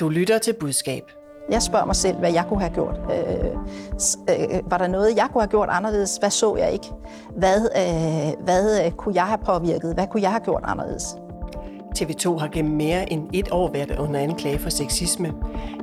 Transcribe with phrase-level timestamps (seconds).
[0.00, 1.02] Du lytter til budskab.
[1.50, 3.00] Jeg spørger mig selv, hvad jeg kunne have gjort.
[3.10, 3.50] Øh,
[4.30, 6.16] øh, var der noget, jeg kunne have gjort anderledes?
[6.16, 6.86] Hvad så jeg ikke?
[7.36, 9.94] Hvad, øh, hvad øh, kunne jeg have påvirket?
[9.94, 11.04] Hvad kunne jeg have gjort anderledes?
[11.98, 15.32] TV2 har gennem mere end et år været under anklage for sexisme.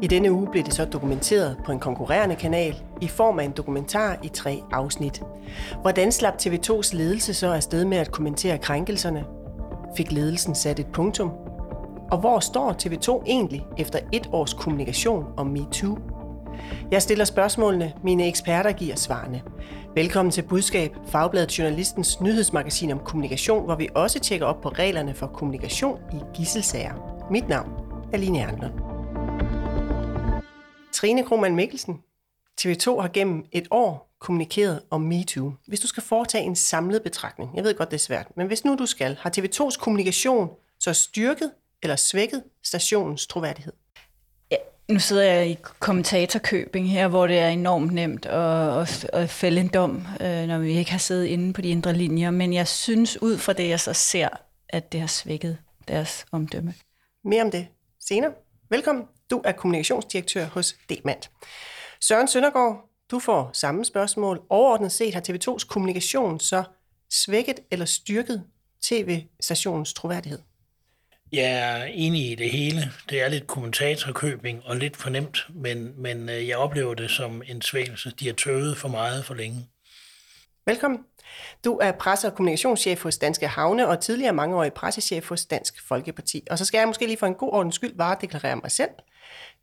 [0.02, 3.52] I denne uge blev det så dokumenteret på en konkurrerende kanal i form af en
[3.52, 5.24] dokumentar i tre afsnit.
[5.82, 9.26] Hvordan slap TV2's ledelse så afsted med at kommentere krænkelserne?
[9.98, 11.32] Fik ledelsen sat et punktum?
[12.12, 15.98] Og hvor står TV2 egentlig efter et års kommunikation om MeToo?
[16.92, 19.42] Jeg stiller spørgsmålene, mine eksperter giver svarene.
[19.96, 25.14] Velkommen til Budskab, Fagbladet Journalistens nyhedsmagasin om kommunikation, hvor vi også tjekker op på reglerne
[25.14, 27.28] for kommunikation i gisselsager.
[27.32, 27.72] Mit navn
[28.14, 28.74] er Line Ernlund.
[30.94, 32.02] Trine Krohmann Mikkelsen,
[32.62, 35.54] TV2 har gennem et år kommunikeret om MeToo.
[35.68, 38.66] Hvis du skal foretage en samlet betragtning, jeg ved godt, det er svært, men hvis
[38.66, 40.50] nu du skal, har TV2's kommunikation
[40.80, 41.52] så styrket
[41.84, 43.74] eller svækket stationens troværdighed?
[44.52, 44.58] Ja,
[44.90, 49.62] nu sidder jeg i kommentatorkøbing her, hvor det er enormt nemt at, at, at fælde
[49.62, 52.32] en dom, øh, når vi ikke har siddet inde på de indre linjer.
[52.32, 54.30] Men jeg synes ud fra det, jeg så ser,
[54.70, 55.58] at det har svækket
[55.88, 56.74] deres omdømme.
[57.24, 57.68] Mere om det
[58.00, 58.32] senere.
[58.70, 59.06] Velkommen.
[59.30, 61.32] Du er kommunikationsdirektør hos Demant.
[62.02, 64.42] Søren Søndergaard, du får samme spørgsmål.
[64.50, 66.64] Overordnet set har TV2's kommunikation så
[67.10, 68.44] svækket eller styrket
[68.82, 70.40] tv-stationens troværdighed?
[71.34, 72.92] Jeg er enig i det hele.
[73.10, 77.62] Det er lidt kommentatorkøbing og lidt fornemt, men, men øh, jeg oplever det som en
[77.62, 78.12] svækkelse.
[78.20, 79.68] De har tøvet for meget for længe.
[80.66, 81.00] Velkommen.
[81.66, 86.44] Du er presse- og kommunikationschef hos Danske Havne og tidligere mangeårig pressechef hos Dansk Folkeparti.
[86.50, 88.92] Og så skal jeg måske lige for en god ordens skyld bare deklarere mig selv.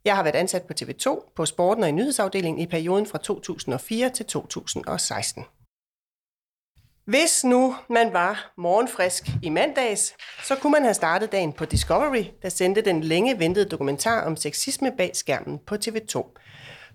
[0.05, 4.09] Jeg har været ansat på TV2, på Sporten og i nyhedsafdelingen i perioden fra 2004
[4.09, 5.45] til 2016.
[7.09, 12.23] Hvis nu man var morgenfrisk i mandags, så kunne man have startet dagen på Discovery,
[12.41, 16.37] der sendte den længe ventede dokumentar om sexisme bag skærmen på TV2.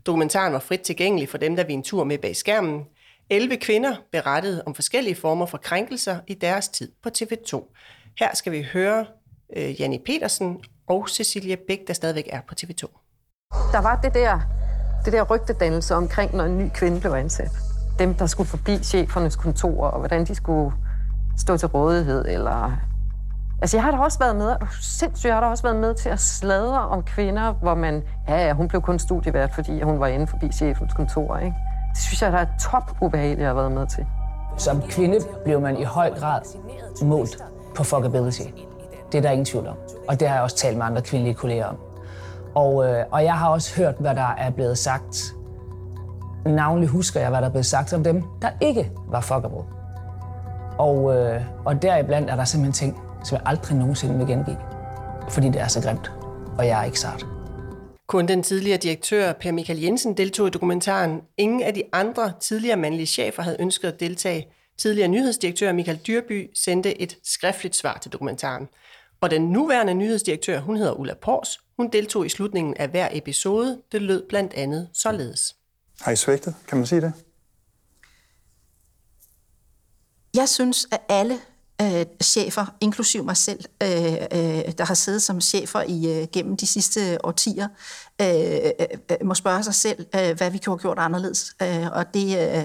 [0.07, 2.85] Dokumentaren var frit tilgængelig for dem, der vi en tur med bag skærmen.
[3.31, 7.75] 11 kvinder berettede om forskellige former for krænkelser i deres tid på TV2.
[8.19, 9.07] Her skal vi høre
[9.57, 10.57] øh, Janni Petersen
[10.89, 12.81] og Cecilia Bæk, der stadigvæk er på TV2.
[13.73, 14.41] Der var det der,
[15.05, 19.37] det der rygtedannelse omkring, når en ny kvinde blev ansat dem, der skulle forbi chefernes
[19.37, 20.73] kontor, og hvordan de skulle
[21.39, 22.73] stå til rådighed, eller...
[23.63, 26.09] Altså, jeg har da også været med, sindssygt, jeg har da også været med til
[26.09, 30.07] at sladre om kvinder, hvor man, ja, ja, hun blev kun studievært, fordi hun var
[30.07, 31.57] inde forbi chefens kontor, ikke?
[31.95, 34.07] Det synes jeg, der er top ubehageligt, jeg har været med til.
[34.57, 36.41] Som kvinde blev man i høj grad
[37.03, 37.43] målt
[37.75, 38.43] på fuckability.
[39.13, 39.77] Det er der ingen tvivl om.
[40.09, 41.77] Og det har jeg også talt med andre kvindelige kolleger om.
[42.55, 45.35] Og, øh, og jeg har også hørt, hvad der er blevet sagt
[46.47, 49.65] Navnlig husker jeg, hvad der blev sagt om dem, der ikke var fuckable.
[50.79, 54.59] Og, øh, og deriblandt er der simpelthen ting, som jeg aldrig nogensinde vil gengive.
[55.29, 56.13] Fordi det er så grimt,
[56.59, 57.27] og jeg er ikke sart.
[58.07, 61.21] Kun den tidligere direktør Per Michael Jensen deltog i dokumentaren.
[61.37, 64.47] Ingen af de andre tidligere mandlige chefer havde ønsket at deltage.
[64.79, 68.69] Tidligere nyhedsdirektør Michael Dyrby sendte et skriftligt svar til dokumentaren.
[69.21, 73.79] Og den nuværende nyhedsdirektør, hun hedder Ulla Pors, hun deltog i slutningen af hver episode.
[73.93, 75.55] Det lød blandt andet således.
[76.01, 76.55] Har I svigtet?
[76.69, 77.13] Kan man sige det?
[80.35, 81.41] Jeg synes, at alle
[81.83, 86.57] øh, chefer, inklusiv mig selv, øh, øh, der har siddet som chefer i øh, gennem
[86.57, 87.69] de sidste årtier,
[88.21, 91.55] øh, øh, øh, må spørge sig selv, øh, hvad vi kunne have gjort anderledes.
[91.63, 92.65] Øh, og det, øh,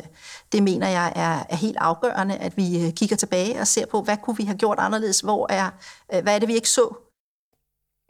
[0.51, 4.01] det mener jeg er, er helt afgørende, at vi øh, kigger tilbage og ser på,
[4.01, 5.19] hvad kunne vi have gjort anderledes?
[5.19, 5.69] Hvor er,
[6.13, 7.08] øh, hvad er det, vi ikke så?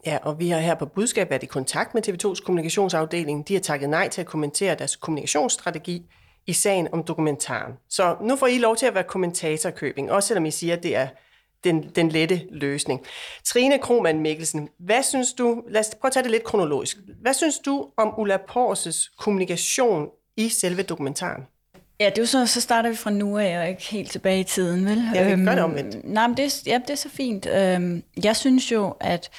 [0.05, 3.47] Ja, og vi har her på Budskab været i kontakt med TV2's kommunikationsafdeling.
[3.47, 6.05] De har takket nej til at kommentere deres kommunikationsstrategi
[6.47, 7.73] i sagen om dokumentaren.
[7.89, 10.95] Så nu får I lov til at være kommentatorkøbing, også selvom I siger, at det
[10.95, 11.07] er
[11.63, 13.01] den, den lette løsning.
[13.45, 16.97] Trine Krohmann Mikkelsen, hvad synes du, lad os prøve at tage det lidt kronologisk.
[17.21, 21.43] Hvad synes du om Ulla Porses kommunikation i selve dokumentaren?
[21.99, 24.39] Ja, det er jo så, så starter vi fra nu af, og ikke helt tilbage
[24.39, 25.03] i tiden, vel?
[25.15, 26.03] Ja, vi kan gøre det øhm, omvendt.
[26.03, 27.45] Nej, men det, ja, det er så fint.
[27.45, 29.29] Øhm, jeg synes jo, at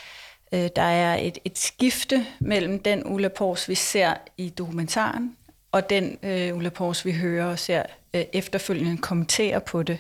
[0.53, 5.37] Øh, der er et, et skifte mellem den Ulla Pors, vi ser i dokumentaren,
[5.73, 7.83] og den øh, Ulla Pors, vi hører og ser
[8.15, 9.99] øh, efterfølgende kommentere på det.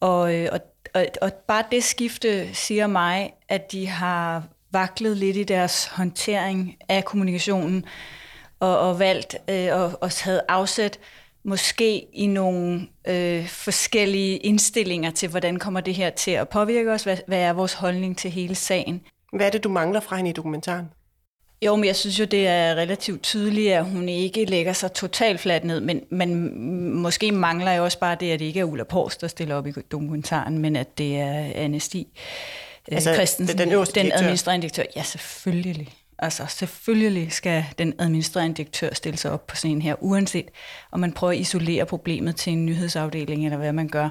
[0.00, 0.60] Og, øh, og,
[0.94, 6.76] og, og bare det skifte siger mig, at de har vaklet lidt i deres håndtering
[6.88, 7.84] af kommunikationen,
[8.60, 10.98] og, og valgt øh, og, og havde afsat
[11.42, 17.02] måske i nogle øh, forskellige indstillinger til, hvordan kommer det her til at påvirke os,
[17.02, 19.02] hvad, hvad er vores holdning til hele sagen.
[19.32, 20.86] Hvad er det, du mangler fra hende i dokumentaren?
[21.62, 25.40] Jo, men jeg synes jo, det er relativt tydeligt, at hun ikke lægger sig totalt
[25.40, 28.84] fladt ned, men, men måske mangler jeg også bare det, at det ikke er Ulla
[28.84, 32.06] Pors, der stiller op i dokumentaren, men at det er Anne Stig
[32.90, 34.82] øh, altså, Christensen, den, den administrerende direktør.
[34.96, 35.88] Ja, selvfølgelig.
[36.18, 40.50] Altså selvfølgelig skal den administrerende direktør stille sig op på sådan en her, uanset
[40.90, 44.08] om man prøver at isolere problemet til en nyhedsafdeling eller hvad man gør.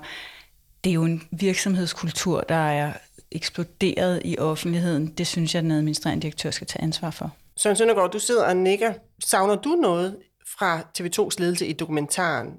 [0.83, 2.91] Det er jo en virksomhedskultur, der er
[3.31, 5.07] eksploderet i offentligheden.
[5.07, 7.35] Det synes jeg, den administrerende direktør skal tage ansvar for.
[7.57, 8.94] Søren Søndergaard, du sidder og nikker.
[9.25, 10.18] Savner du noget
[10.59, 12.53] fra TV2's ledelse i dokumentaren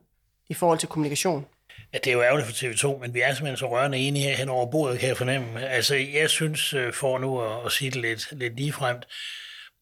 [0.51, 1.47] i forhold til kommunikation?
[1.93, 4.37] Ja, det er jo ærgerligt for TV2, men vi er simpelthen så rørende enige her
[4.37, 5.67] hen over bordet, kan jeg fornemme.
[5.67, 9.07] Altså, jeg synes, øh, for nu at, at sige det lidt, lidt ligefremt,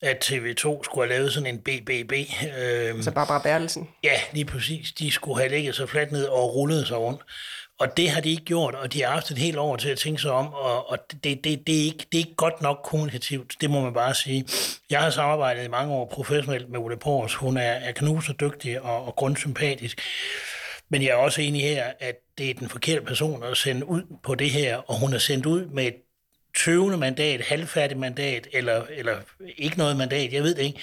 [0.02, 2.12] at TV2 skulle have lavet sådan en BBB.
[2.58, 3.88] Øh, så Barbara Bertelsen?
[4.04, 4.92] Ja, lige præcis.
[4.92, 7.20] De skulle have ligget så fladt ned og rullet sig rundt.
[7.78, 9.98] Og det har de ikke gjort, og de har haft et helt år til at
[9.98, 12.80] tænke sig om, og, og det, det, det, er ikke, det er ikke godt nok
[12.84, 14.46] kommunikativt, det må man bare sige.
[14.90, 17.34] Jeg har samarbejdet i mange år professionelt med Ulle Pors.
[17.34, 20.00] Hun er, er knus og dygtig og, og grundsympatisk.
[20.88, 24.02] Men jeg er også enig her, at det er den forkerte person at sende ud
[24.22, 25.94] på det her, og hun er sendt ud med et
[26.64, 29.16] tøvende mandat, halvfærdigt mandat, eller, eller
[29.56, 30.80] ikke noget mandat, jeg ved det ikke.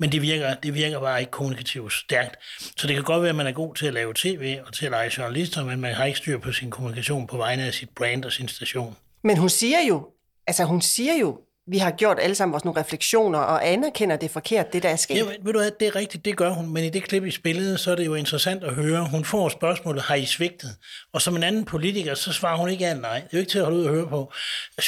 [0.00, 2.36] Men det virker, det virker bare ikke kommunikativt stærkt.
[2.76, 4.84] Så det kan godt være, at man er god til at lave tv og til
[4.84, 7.90] at lege journalister, men man har ikke styr på sin kommunikation på vegne af sit
[7.90, 8.96] brand og sin station.
[9.24, 10.08] Men hun siger jo,
[10.46, 14.30] altså hun siger jo vi har gjort alle sammen vores nogle refleksioner og anerkender det
[14.30, 15.16] forkert, det der er sket.
[15.16, 17.30] Ja, ved du hvad, det er rigtigt, det gør hun, men i det klip, i
[17.30, 19.08] spillet, så er det jo interessant at høre.
[19.10, 20.76] Hun får spørgsmålet, har I svigtet?
[21.12, 23.14] Og som en anden politiker, så svarer hun ikke ja nej.
[23.14, 24.32] Det er jo ikke til at holde ud og høre på.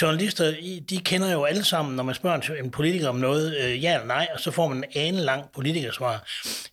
[0.03, 0.55] Journalister,
[0.91, 4.07] de kender jo alle sammen, når man spørger en politiker om noget, øh, ja eller
[4.07, 6.27] nej, og så får man en ane lang politikersvar.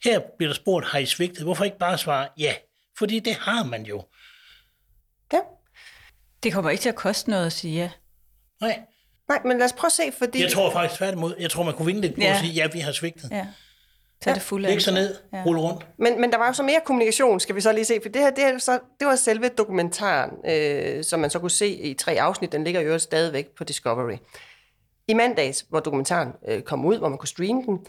[0.04, 1.44] Her bliver der spurgt, har I svigtet?
[1.44, 2.54] Hvorfor ikke bare svare ja?
[2.98, 4.04] Fordi det har man jo.
[5.34, 5.40] Ja.
[6.44, 7.90] Det kommer ikke til at koste noget at sige ja.
[8.62, 8.80] Nej.
[9.30, 10.42] Nej, men lad os prøve at se, fordi...
[10.42, 11.36] Jeg tror faktisk tværtimod.
[11.40, 12.32] Jeg tror, man kunne vinde lidt på ja.
[12.32, 13.32] at sige, ja, vi har svigtet.
[13.32, 13.48] Ja.
[14.22, 15.44] Tag det fulde Læg så ned, ja.
[15.46, 15.88] rulle rundt.
[16.00, 18.22] Men, men der var jo så mere kommunikation, skal vi så lige se, for det
[18.22, 21.94] her, det, her, så, det var selve dokumentaren, øh, som man så kunne se i
[21.94, 22.52] tre afsnit.
[22.52, 24.18] Den ligger jo stadigvæk på Discovery.
[25.08, 27.80] I mandags, hvor dokumentaren øh, kom ud, hvor man kunne streame den,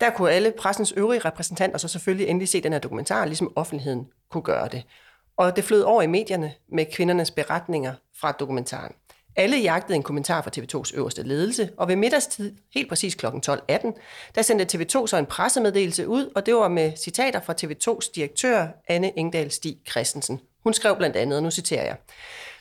[0.00, 4.06] der kunne alle pressens øvrige repræsentanter så selvfølgelig endelig se den her dokumentar, ligesom offentligheden
[4.30, 4.82] kunne gøre det.
[5.36, 8.92] Og det flød over i medierne med kvindernes beretninger fra dokumentaren.
[9.38, 13.26] Alle jagtede en kommentar fra TV2's øverste ledelse, og ved middagstid, helt præcis kl.
[13.26, 14.00] 12.18,
[14.34, 18.66] der sendte TV2 så en pressemeddelelse ud, og det var med citater fra TV2's direktør,
[18.88, 20.40] Anne Engdahl Stig Christensen.
[20.62, 21.96] Hun skrev blandt andet, og nu citerer jeg,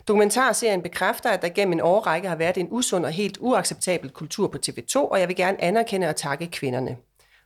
[0.08, 4.48] Dokumentarserien bekræfter, at der gennem en årrække har været en usund og helt uacceptabel kultur
[4.48, 6.98] på TV2, og jeg vil gerne anerkende og takke kvinderne.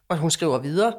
[0.09, 0.93] Og hun skriver videre,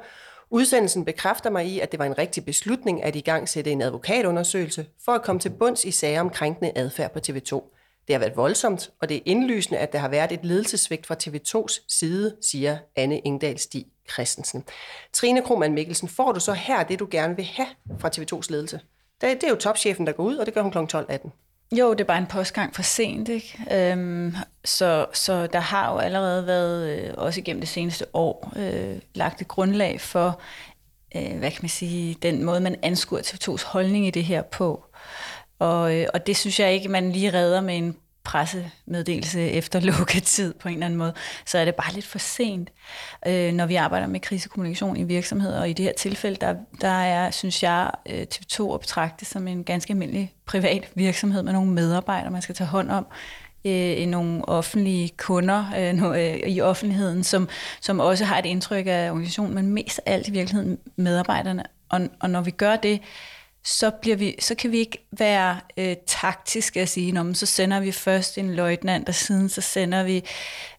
[0.50, 3.83] Udsendelsen bekræfter mig i, at det var en rigtig beslutning at i gang sætte en
[3.83, 7.80] advokatundersøgelse for at komme til bunds i sager om krænkende adfærd på TV2.
[8.06, 11.17] Det har været voldsomt, og det er indlysende, at der har været et ledelsesvigt fra
[11.23, 14.64] TV2's side, siger Anne Ingdal Stig Christensen.
[15.12, 17.69] Trine Krohmann Mikkelsen, får du så her det, du gerne vil have
[17.99, 18.81] fra TV2's ledelse?
[19.20, 20.97] Det, det er jo topchefen, der går ud, og det gør hun kl.
[20.97, 21.31] 12.18.
[21.73, 23.58] Jo, det er bare en postgang for sent, ikke?
[23.73, 28.99] Øhm, så, så der har jo allerede været, øh, også igennem det seneste år, øh,
[29.14, 30.41] lagt et grundlag for,
[31.17, 34.85] øh, hvad kan man sige, den måde, man anskuer TV2's holdning i det her på.
[35.61, 40.55] Og, øh, og det synes jeg ikke, man lige redder med en pressemeddelelse efter lukketid
[40.55, 41.15] på en eller anden måde,
[41.47, 42.71] så er det bare lidt for sent,
[43.27, 45.61] øh, når vi arbejder med krisekommunikation i virksomheder.
[45.61, 49.49] Og i det her tilfælde, der, der er, synes jeg, øh, TV2 at betragte som
[49.49, 53.07] en ganske almindelig privat virksomhed med nogle medarbejdere, man skal tage hånd om
[53.65, 57.49] øh, nogle offentlige kunder øh, øh, i offentligheden, som,
[57.81, 61.62] som også har et indtryk af organisationen, men mest af alt i virkeligheden medarbejderne.
[61.88, 63.00] Og, og når vi gør det,
[63.64, 67.81] så, bliver vi, så kan vi ikke være øh, taktiske at sige, men så sender
[67.81, 70.25] vi først en løjtnant, og siden så sender vi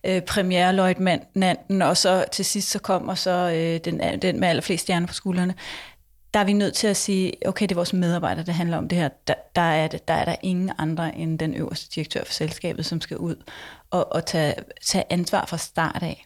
[0.03, 5.07] øh, premierløjtnanten, og så til sidst så kommer så øh, den, den med allerflest stjerner
[5.07, 5.55] på skuldrene.
[6.33, 8.87] Der er vi nødt til at sige, okay, det er vores medarbejdere, det handler om
[8.87, 9.09] det her.
[9.27, 12.85] Der, der, er, det, der er der ingen andre end den øverste direktør for selskabet,
[12.85, 13.35] som skal ud
[13.89, 16.25] og, og tage, tage ansvar fra start af.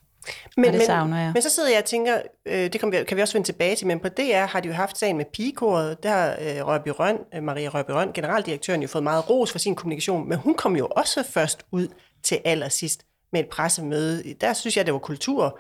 [0.58, 1.32] Men, det savner jeg.
[1.34, 3.76] Men så sidder jeg og tænker, øh, det kan vi, kan vi også vende tilbage
[3.76, 6.04] til, men på DR har de jo haft sagen med pigekoret.
[6.04, 9.60] Der har øh, Rørby Røn, øh, Maria Rørby Røn, generaldirektøren, jo fået meget ros for
[9.60, 11.88] sin kommunikation, men hun kom jo også først ud
[12.24, 14.34] til allersidst med et pressemøde.
[14.42, 15.60] Der synes jeg, det var kultur.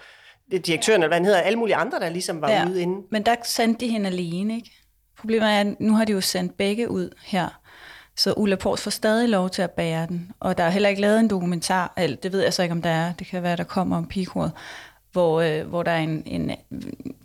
[0.51, 3.03] Direktøren, eller hvad han hedder, alle mulige andre, der ligesom var ja, ude inden.
[3.12, 4.72] Men der sendte de hende alene, ikke?
[5.19, 7.62] Problemet er, at nu har de jo sendt begge ud her.
[8.17, 10.31] Så Ulla Pors får stadig lov til at bære den.
[10.39, 12.81] Og der er heller ikke lavet en dokumentar, eller det ved jeg så ikke, om
[12.81, 14.51] der er, det kan være, der kommer om pigekoret,
[15.12, 16.51] hvor, øh, hvor der, er en, en,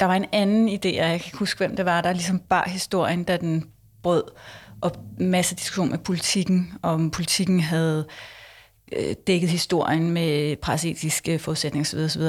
[0.00, 2.38] der var en anden idé, og jeg kan ikke huske, hvem det var, der ligesom
[2.38, 3.64] bar historien, da den
[4.02, 4.24] brød,
[4.80, 8.06] og masse diskussion med politikken, om politikken havde
[8.92, 11.98] øh, dækket historien med presetiske forudsætninger osv.
[11.98, 12.22] osv.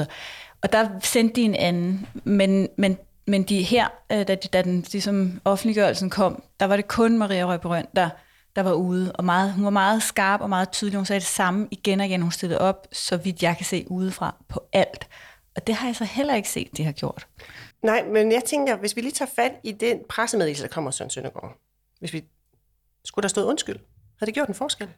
[0.62, 4.62] Og der sendte de en anden, men, men, men de her, øh, da, de, da
[4.62, 8.10] den ligesom offentliggørelsen kom, der var det kun Maria Røberøn, der
[8.56, 10.96] der var ude, og meget, hun var meget skarp og meget tydelig.
[10.96, 12.22] Hun sagde det samme igen og igen.
[12.22, 15.08] Hun stillede op, så vidt jeg kan se udefra, på alt.
[15.56, 17.26] Og det har jeg så heller ikke set, de har gjort.
[17.82, 21.10] Nej, men jeg tænker, hvis vi lige tager fat i den pressemeddelelse, der kommer Søren
[21.10, 21.56] Søndergaard.
[21.98, 22.24] Hvis vi...
[23.04, 23.76] Skulle der stået undskyld?
[24.18, 24.88] Havde det gjort en forskel?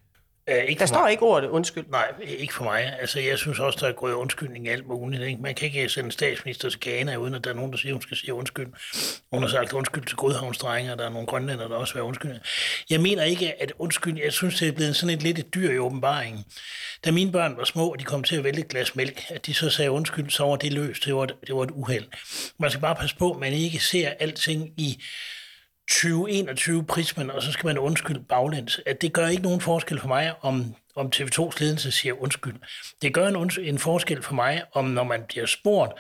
[0.51, 1.11] Øh, ikke Der står mig.
[1.11, 1.85] ikke ordet undskyld.
[1.91, 2.97] Nej, ikke for mig.
[3.01, 5.23] Altså, jeg synes også, der er gået undskyldning i alt muligt.
[5.23, 5.43] Ikke?
[5.43, 7.93] Man kan ikke sende en statsminister til Ghana, uden at der er nogen, der siger,
[7.93, 8.67] hun skal sige undskyld.
[9.33, 12.41] Hun har sagt undskyld til Godhavnsdrenge, og der er nogle grønlænder, der også vil undskyld.
[12.91, 15.71] Jeg mener ikke, at undskyld, jeg synes, det er blevet sådan et lidt et dyr
[15.71, 16.45] i åbenbaringen.
[17.05, 19.47] Da mine børn var små, og de kom til at vælge et glas mælk, at
[19.47, 21.05] de så sagde undskyld, så var det løst.
[21.05, 22.05] Det var, et- det var et uheld.
[22.59, 25.03] Man skal bare passe på, at man ikke ser alting i
[25.89, 28.81] 2021 prismen, og så skal man undskylde baglæns.
[28.87, 32.55] At det gør ikke nogen forskel for mig, om, om TV2's ledelse siger undskyld.
[33.03, 35.93] Det gør en, unds- en forskel for mig, om når man bliver spurgt,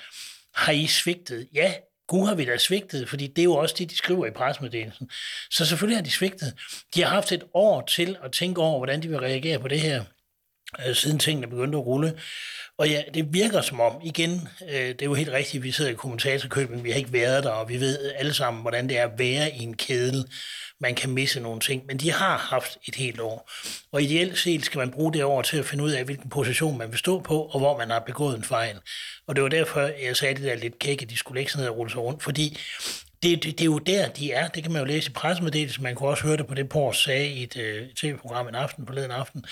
[0.55, 1.49] har I svigtet?
[1.55, 1.75] Ja,
[2.07, 5.11] Gud har vi da svigtet, fordi det er jo også det, de skriver i pressemeddelelsen.
[5.50, 6.55] Så selvfølgelig har de svigtet.
[6.95, 9.81] De har haft et år til at tænke over, hvordan de vil reagere på det
[9.81, 10.05] her
[10.88, 12.21] øh, siden tingene begyndte at rulle.
[12.78, 15.90] Og ja, det virker som om, igen, øh, det er jo helt rigtigt, vi sidder
[15.90, 19.04] i kommentatorkøben, vi har ikke været der, og vi ved alle sammen, hvordan det er
[19.04, 20.25] at være i en kedel.
[20.81, 23.50] Man kan misse nogle ting, men de har haft et helt år.
[23.93, 26.78] Og ideelt set skal man bruge det år til at finde ud af, hvilken position
[26.78, 28.76] man vil stå på, og hvor man har begået en fejl.
[29.26, 31.62] Og det var derfor, jeg sagde det der lidt kække, at de skulle ikke sådan
[31.62, 32.59] ned og rulle sig rundt, fordi
[33.23, 34.49] det, det, det er jo der, de er.
[34.49, 35.83] Det kan man jo læse i pressemeddelelsen.
[35.83, 38.87] Man kunne også høre det på det, Pors sagde i et øh, tv-program en aften,
[38.87, 39.45] forleden aften.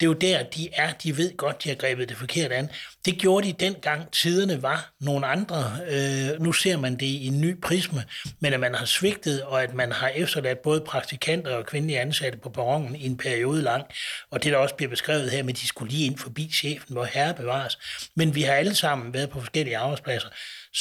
[0.00, 0.92] Det er jo der, de er.
[0.92, 2.70] De ved godt, de har grebet det forkert an.
[3.04, 5.78] Det gjorde de dengang tiderne var nogle andre.
[5.88, 8.04] Øh, nu ser man det i en ny prisme,
[8.40, 12.38] men at man har svigtet, og at man har efterladt både praktikanter og kvindelige ansatte
[12.38, 13.84] på perronen i en periode lang.
[14.30, 16.92] Og det, der også bliver beskrevet her, med at de skulle lige ind forbi chefen,
[16.94, 17.78] hvor herre bevares.
[18.16, 20.28] Men vi har alle sammen været på forskellige arbejdspladser.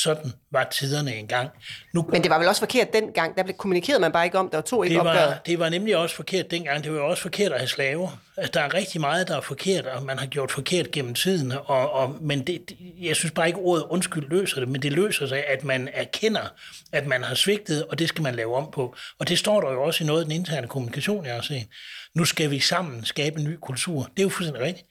[0.04, 1.50] Sådan var tiderne engang.
[1.94, 3.38] Nu Men det var vel også forkert dengang.
[3.38, 5.30] Der blev kommunikeret man bare ikke om, der var to ikke det opgøret.
[5.30, 6.84] var, det var nemlig også forkert dengang.
[6.84, 8.22] Det var jo også forkert at have slaver.
[8.38, 11.52] Altså, der er rigtig meget, der er forkert, og man har gjort forkert gennem tiden.
[11.52, 12.72] Og, og, men det-
[13.02, 16.54] jeg synes bare ikke, ordet undskyld løser det, men det løser sig, at man erkender,
[16.92, 18.96] at man har svigtet, og det skal man lave om på.
[19.20, 21.68] Og det står der jo også i noget af den interne kommunikation, jeg har set.
[22.14, 24.04] Nu skal vi sammen skabe en ny kultur.
[24.04, 24.88] Det er jo fuldstændig rigtigt.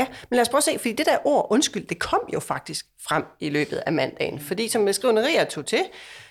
[0.00, 2.40] Ja, men lad os prøve at se, fordi det der ord undskyld, det kom jo
[2.40, 4.40] faktisk frem i løbet af mandagen.
[4.40, 5.84] Fordi som skriverier tog til,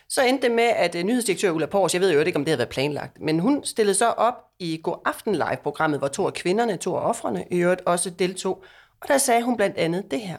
[0.09, 2.49] så endte det med, at øh, nyhedsdirektør Ulla Pors, jeg ved jo ikke, om det
[2.49, 6.33] havde været planlagt, men hun stillede så op i God Aften Live-programmet, hvor to af
[6.33, 8.63] kvinderne, to af offrene, i øvrigt også deltog.
[9.01, 10.37] Og der sagde hun blandt andet det her.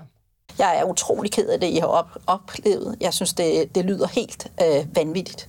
[0.59, 2.97] Jeg er utrolig ked af det, I har op, oplevet.
[3.01, 5.49] Jeg synes, det, det lyder helt øh, vanvittigt.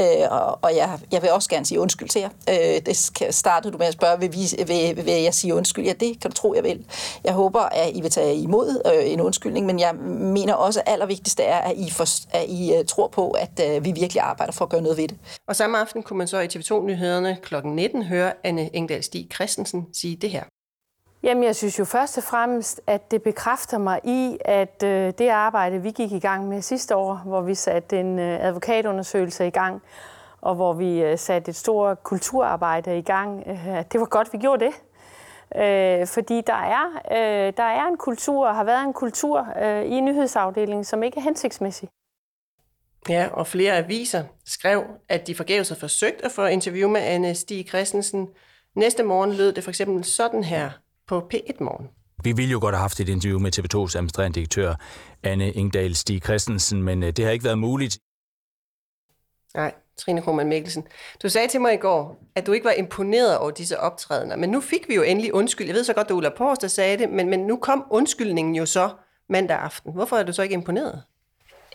[0.00, 2.28] Øh, og og jeg, jeg vil også gerne sige undskyld til jer.
[2.48, 2.96] Øh, det
[3.34, 5.84] startede du med at spørge, vil, vi, vil, vil jeg sige undskyld?
[5.84, 6.86] Ja, det kan du tro, jeg vil.
[7.24, 9.94] Jeg håber, at I vil tage imod øh, en undskyldning, men jeg
[10.34, 13.84] mener også, at allervigtigste er, at I, for, at I øh, tror på, at øh,
[13.84, 15.18] vi virkelig arbejder for at gøre noget ved det.
[15.48, 17.54] Og samme aften kunne man så i TV2-nyhederne kl.
[17.64, 20.42] 19 høre Anne Engdahl Stig Christensen sige det her.
[21.22, 25.28] Jamen, jeg synes jo først og fremmest, at det bekræfter mig i, at øh, det
[25.28, 29.50] arbejde, vi gik i gang med sidste år, hvor vi satte en øh, advokatundersøgelse i
[29.50, 29.82] gang,
[30.40, 34.32] og hvor vi øh, satte et stort kulturarbejde i gang, øh, at det var godt,
[34.32, 34.74] vi gjorde det.
[35.56, 39.84] Øh, fordi der er, øh, der er en kultur, og har været en kultur øh,
[39.84, 41.88] i nyhedsafdelingen, som ikke er hensigtsmæssig.
[43.08, 47.34] Ja, og flere aviser skrev, at de forgæves havde forsøgt at få interview med Anne
[47.34, 48.28] Stig Christensen.
[48.76, 50.70] Næste morgen lød det for eksempel sådan her
[51.12, 51.88] på P1 Morgen.
[52.24, 54.74] Vi ville jo godt have haft et interview med TV2's administrerende direktør,
[55.22, 57.98] Anne Ingdal Stig Christensen, men øh, det har ikke været muligt.
[59.54, 60.84] Nej, Trine Krohmann Mikkelsen.
[61.22, 64.50] Du sagde til mig i går, at du ikke var imponeret over disse optrædener, men
[64.50, 65.66] nu fik vi jo endelig undskyld.
[65.66, 67.84] Jeg ved så godt, det var Ulla Pors, der sagde det, men, men nu kom
[67.90, 68.90] undskyldningen jo så
[69.28, 69.92] mandag aften.
[69.92, 71.02] Hvorfor er du så ikke imponeret?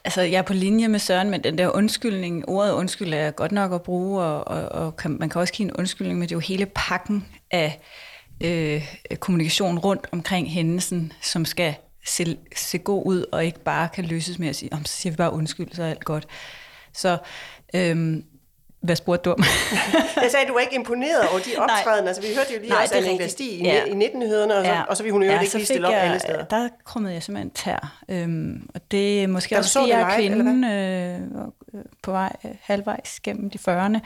[0.06, 3.52] Altså, jeg er på linje med Søren, men den der undskyldning, ordet undskyld er godt
[3.52, 6.36] nok at bruge, og, og, og kan, man kan også give en undskyldning, men det
[6.36, 7.82] er jo hele pakken af
[8.42, 8.84] øh,
[9.20, 11.76] kommunikation rundt omkring hændelsen, som skal
[12.06, 15.12] se, se god ud, og ikke bare kan løses med at sige, om så siger
[15.12, 16.28] vi bare undskyld, så er alt godt.
[16.94, 17.18] Så,
[17.74, 18.24] øhm,
[18.82, 19.44] hvad spurgte du om?
[20.24, 22.08] Jeg sagde, at du var ikke imponeret over de optrædener.
[22.08, 23.32] Altså, vi hørte jo lige Nej, også Anne rigtigt.
[23.32, 23.86] Stig i, Ja.
[23.86, 24.82] i 1900'erne, og, så, Ja.
[24.82, 26.44] og så ville hun jo Ja, ikke lige stille op jeg, alle steder.
[26.46, 28.02] Der krummede jeg simpelthen tær.
[28.10, 32.12] Øhm, og det er måske du også, så fordi jeg er kvinde øh, øh, på
[32.12, 34.00] vej øh, halvvejs gennem de 40'erne,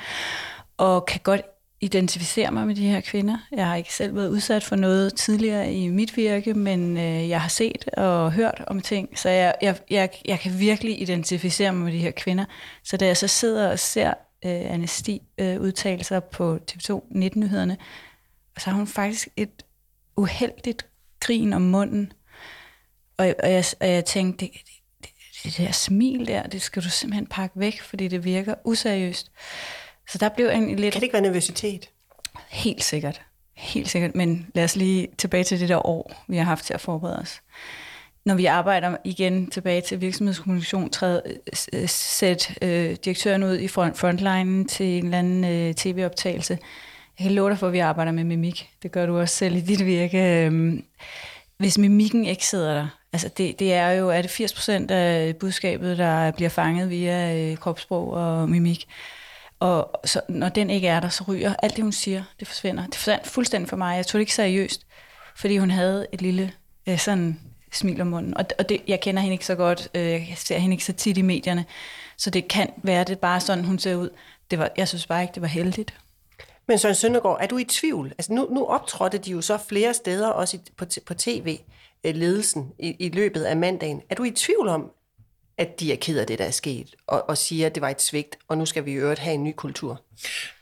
[0.77, 1.41] og kan godt
[1.81, 3.37] identificere mig med de her kvinder.
[3.51, 7.41] Jeg har ikke selv været udsat for noget tidligere i mit virke, men øh, jeg
[7.41, 11.83] har set og hørt om ting, så jeg, jeg, jeg, jeg kan virkelig identificere mig
[11.83, 12.45] med de her kvinder.
[12.83, 14.09] Så da jeg så sidder og ser
[14.45, 17.77] øh, Anne Stig øh, udtale sig på TV2 19-nyhederne,
[18.57, 19.65] så har hun faktisk et
[20.17, 20.85] uheldigt
[21.19, 22.13] grin om munden.
[23.17, 24.53] Og, og, jeg, og jeg tænkte, det,
[25.01, 25.09] det,
[25.43, 29.31] det der smil der, det skal du simpelthen pakke væk, fordi det virker useriøst.
[30.11, 30.93] Så der blev en lidt...
[30.93, 31.89] Kan det ikke være nervøsitet?
[32.49, 33.21] Helt sikkert.
[33.53, 34.15] Helt sikkert.
[34.15, 37.19] Men lad os lige tilbage til det der år, vi har haft til at forberede
[37.19, 37.41] os.
[38.25, 41.21] Når vi arbejder igen tilbage til virksomhedskommunikation, træder,
[41.73, 46.59] øh, sæt øh, direktøren ud i front, frontline til en eller anden øh, tv-optagelse.
[47.19, 48.69] Jeg kan love dig for, at vi arbejder med mimik.
[48.83, 50.45] Det gør du også selv i dit virke.
[50.45, 50.83] Øhm,
[51.57, 55.35] hvis mimikken ikke sidder der, altså det, det er jo, er det 80 procent af
[55.35, 58.87] budskabet, der bliver fanget via øh, kropssprog og mimik.
[59.61, 62.85] Og så, når den ikke er der, så ryger alt det, hun siger, det forsvinder.
[62.85, 63.95] Det forsvandt fuldstændig for mig.
[63.95, 64.85] Jeg tog det ikke seriøst,
[65.35, 66.53] fordi hun havde et lille
[66.87, 67.39] øh, sådan
[67.71, 68.37] smil om munden.
[68.37, 70.93] Og, og det, jeg kender hende ikke så godt, øh, jeg ser hende ikke så
[70.93, 71.65] tit i medierne,
[72.17, 74.09] så det kan være, det bare sådan, hun ser ud.
[74.51, 75.93] Det var, jeg synes bare ikke, det var heldigt.
[76.67, 78.07] Men Søren Søndergaard, er du i tvivl?
[78.17, 81.59] Altså nu, nu optrådte de jo så flere steder, også i, på, på tv,
[82.03, 84.01] øh, ledelsen i, i løbet af mandagen.
[84.09, 84.91] Er du i tvivl om,
[85.57, 87.89] at de er ked af det, der er sket, og, og siger, at det var
[87.89, 90.01] et svigt, og nu skal vi i øvrigt have en ny kultur?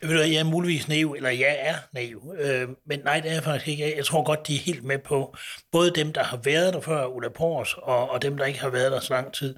[0.02, 3.34] Ved du, jeg er muligvis naiv, eller jeg er naiv, øh, men nej, det er
[3.34, 3.96] jeg faktisk ikke.
[3.98, 5.36] Jeg tror godt, de er helt med på,
[5.72, 8.70] både dem, der har været der før, Ulla Pors, og, og dem, der ikke har
[8.70, 9.56] været der så lang tid.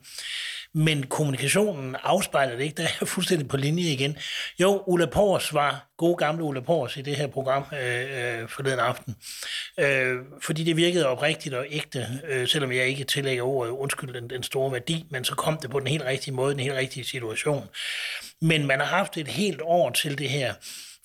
[0.73, 2.77] Men kommunikationen afspejler det ikke.
[2.81, 4.17] Der er fuldstændig på linje igen.
[4.59, 8.79] Jo, Ulla Pors var god gamle Ulla Pors i det her program øh, øh, forleden
[8.79, 9.15] aften.
[9.79, 14.29] Øh, fordi det virkede oprigtigt og ægte, øh, selvom jeg ikke tillægger ordet undskyld den,
[14.29, 17.03] den store værdi, men så kom det på den helt rigtige måde, den helt rigtige
[17.03, 17.69] situation.
[18.41, 20.53] Men man har haft et helt år til det her.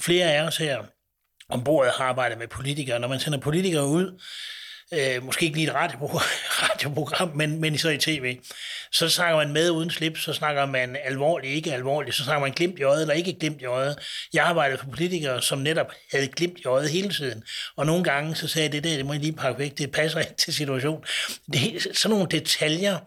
[0.01, 0.83] Flere af os her
[1.49, 2.99] ombord har arbejdet med politikere.
[2.99, 4.21] Når man sender politikere ud,
[4.95, 6.23] øh, måske ikke lige et radioprogram,
[6.63, 8.39] radioprogram men, men så i tv,
[8.93, 12.53] så snakker man med uden slip, så snakker man alvorligt, ikke alvorligt, så snakker man
[12.53, 13.99] glimt i øjet eller ikke glimt i øjet.
[14.33, 17.43] Jeg arbejdede for politikere, som netop havde glimt i øjet hele tiden,
[17.77, 19.93] og nogle gange så sagde jeg, det der, det må jeg lige pakke væk, det
[19.93, 21.05] passer ikke til situationen.
[21.53, 22.99] Det, sådan nogle detaljer,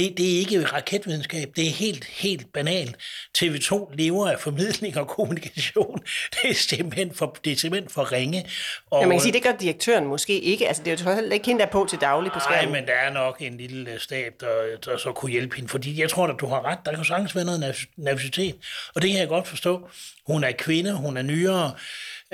[0.00, 2.96] det, det er ikke raketvidenskab, det er helt, helt banalt.
[3.38, 5.98] TV2 lever af formidling og kommunikation.
[6.34, 8.46] Det er simpelthen for, det er simpelthen for ringe.
[8.90, 10.68] Og, ja, man kan sige, det gør direktøren måske ikke.
[10.68, 12.72] Altså, det er jo heller ikke hende, der er på til daglig på skærmen.
[12.72, 15.68] Nej, men der er nok en lille stab, der, der så kunne hjælpe hende.
[15.68, 16.78] Fordi jeg tror, at du har ret.
[16.84, 18.56] Der kan sagtens være noget nervøsitet.
[18.94, 19.88] Og det kan jeg godt forstå.
[20.26, 21.72] Hun er kvinde, hun er nyere.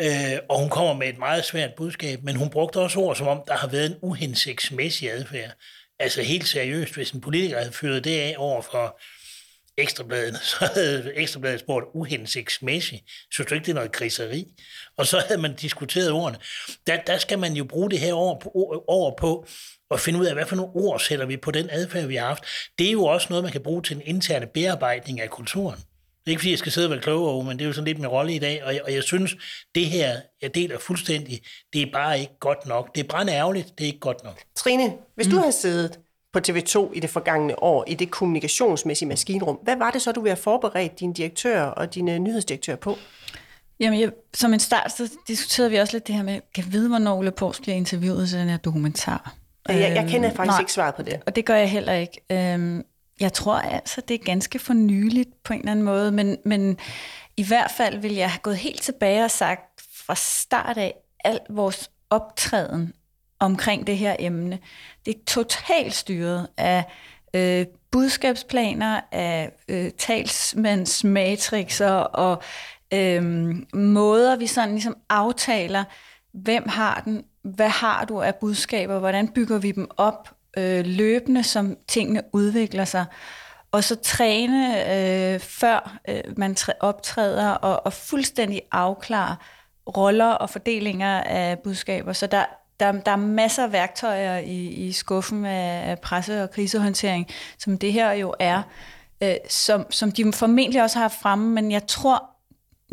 [0.00, 3.28] Øh, og hun kommer med et meget svært budskab, men hun brugte også ord, som
[3.28, 5.50] om der har været en uhensigtsmæssig adfærd.
[5.98, 9.00] Altså helt seriøst, hvis en politiker havde fyret det af over for
[9.78, 13.02] Ekstrabladet, så havde Ekstrabladet spurgt uhensigtsmæssigt.
[13.30, 14.46] Synes du ikke, det er noget kriseri?
[14.96, 16.38] Og så havde man diskuteret ordene.
[16.86, 18.48] Der, der skal man jo bruge det her over på,
[18.88, 19.46] over på
[19.90, 22.26] at finde ud af, hvad for nogle ord sætter vi på den adfærd, vi har
[22.26, 22.44] haft.
[22.78, 25.80] Det er jo også noget, man kan bruge til en interne bearbejdning af kulturen.
[26.26, 27.84] Det er ikke, fordi jeg skal sidde og være klogere, men det er jo sådan
[27.84, 29.36] lidt min rolle i dag, og jeg, og jeg synes,
[29.74, 31.40] det her, jeg deler fuldstændig,
[31.72, 32.94] det er bare ikke godt nok.
[32.94, 34.40] Det er brænde ærgerligt, det er ikke godt nok.
[34.56, 35.32] Trine, hvis mm.
[35.32, 35.98] du havde siddet
[36.32, 40.20] på TV2 i det forgangne år, i det kommunikationsmæssige maskinrum, hvad var det så, du
[40.20, 42.98] ville have forberedt dine direktører og dine nyhedsdirektører på?
[43.80, 46.88] Jamen, jeg, som en start, så diskuterede vi også lidt det her med, kan vide,
[46.88, 49.34] hvornår Ulla Pors bliver interviewet til den her dokumentar?
[49.68, 51.20] Jeg, jeg kender faktisk øhm, ikke svaret på det.
[51.26, 52.20] Og det gør jeg heller ikke.
[52.32, 52.84] Øhm,
[53.20, 56.78] jeg tror altså, det er ganske for nyligt på en eller anden måde, men, men
[57.36, 61.40] i hvert fald vil jeg have gået helt tilbage og sagt fra start af, al
[61.50, 62.92] vores optræden
[63.38, 64.58] omkring det her emne,
[65.06, 66.84] det er totalt styret af
[67.34, 72.42] øh, budskabsplaner, af øh, talsmandsmatrixer og
[72.94, 73.22] øh,
[73.74, 75.84] måder, vi sådan ligesom aftaler,
[76.32, 81.42] hvem har den, hvad har du af budskaber, hvordan bygger vi dem op, øh, løbende,
[81.42, 83.04] som tingene udvikler sig.
[83.72, 89.36] Og så træne, øh, før øh, man optræder, og, og fuldstændig afklare
[89.96, 92.12] roller og fordelinger af budskaber.
[92.12, 92.44] Så der,
[92.80, 97.78] der, der er masser af værktøjer i, i skuffen af, af presse- og krisehåndtering, som
[97.78, 98.62] det her jo er,
[99.22, 102.30] øh, som, som de formentlig også har fremme, men jeg tror,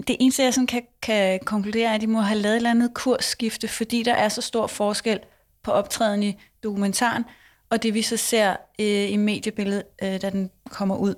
[0.07, 2.71] det eneste, jeg sådan kan, kan konkludere, er, at de må have lavet et eller
[2.71, 5.19] andet kursskifte, fordi der er så stor forskel
[5.63, 7.25] på optræden i dokumentaren,
[7.73, 11.15] og det vi så ser øh, i mediebilledet, øh, da den kommer ud.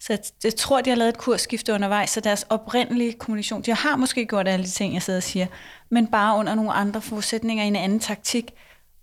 [0.00, 3.74] Så jeg, jeg tror, de har lavet et kursskifte undervejs, så deres oprindelige kommunikation, de
[3.74, 5.46] har måske gjort alle de ting, jeg sidder og siger,
[5.88, 8.50] men bare under nogle andre forudsætninger i en anden taktik,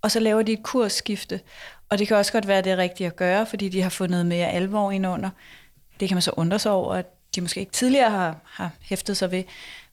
[0.02, 1.40] og så laver de et kursskifte.
[1.88, 4.48] Og det kan også godt være det rigtige at gøre, fordi de har fundet mere
[4.48, 5.30] alvor ind under.
[6.00, 9.16] Det kan man så undre sig over, at de måske ikke tidligere har, har hæftet
[9.16, 9.42] sig ved.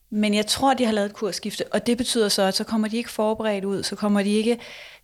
[0.09, 2.87] Men jeg tror, de har lavet et kursskifte, og det betyder så, at så kommer
[2.87, 4.59] de ikke forberedt ud, så kommer de ikke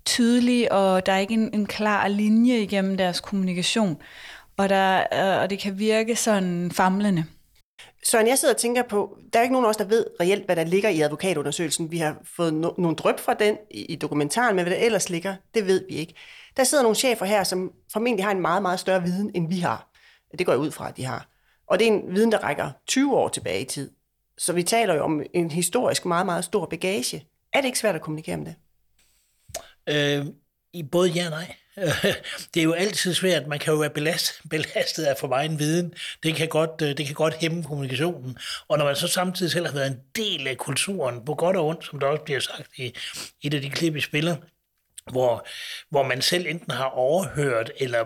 [0.06, 4.02] tydelige, og der er ikke en, en klar linje igennem deres kommunikation.
[4.58, 7.26] Og, der, øh, og det kan virke sådan famlende.
[8.04, 10.46] Søren, jeg sidder og tænker på, der er ikke nogen af os, der ved reelt,
[10.46, 11.92] hvad der ligger i advokatundersøgelsen.
[11.92, 15.10] Vi har fået no- nogle drøb fra den i, i dokumentaren, men hvad der ellers
[15.10, 16.13] ligger, det ved vi ikke.
[16.58, 19.60] Der sidder nogle chefer her, som formentlig har en meget, meget større viden, end vi
[19.60, 19.89] har.
[20.38, 21.28] Det går jeg ud fra, at de har.
[21.68, 23.92] Og det er en viden, der rækker 20 år tilbage i tid.
[24.38, 27.28] Så vi taler jo om en historisk meget, meget stor bagage.
[27.54, 28.56] Er det ikke svært at kommunikere om det?
[29.89, 30.26] Øh,
[30.74, 31.56] I både ja og nej.
[32.54, 33.48] Det er jo altid svært.
[33.48, 35.93] Man kan jo være belastet, belastet af for meget en viden.
[36.24, 38.38] Det kan, godt, øh, det kan godt hæmme kommunikationen.
[38.67, 41.67] Og når man så samtidig selv har været en del af kulturen, på godt og
[41.67, 42.96] ondt, som der også bliver sagt i
[43.41, 44.36] et af de klip, vi spiller,
[45.12, 45.48] hvor,
[45.89, 48.06] hvor man selv enten har overhørt eller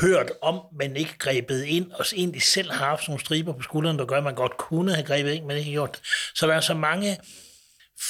[0.00, 3.98] hørt om, men ikke grebet ind, og egentlig selv har haft nogle striber på skulderen,
[3.98, 6.00] der gør, at man godt kunne have grebet ind, men ikke gjort
[6.34, 7.18] Så der er så mange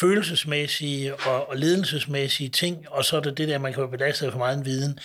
[0.01, 4.33] følelsesmæssige og, og ledelsesmæssige ting, og så er det det der, man kan være belastet
[4.33, 4.99] for meget en viden.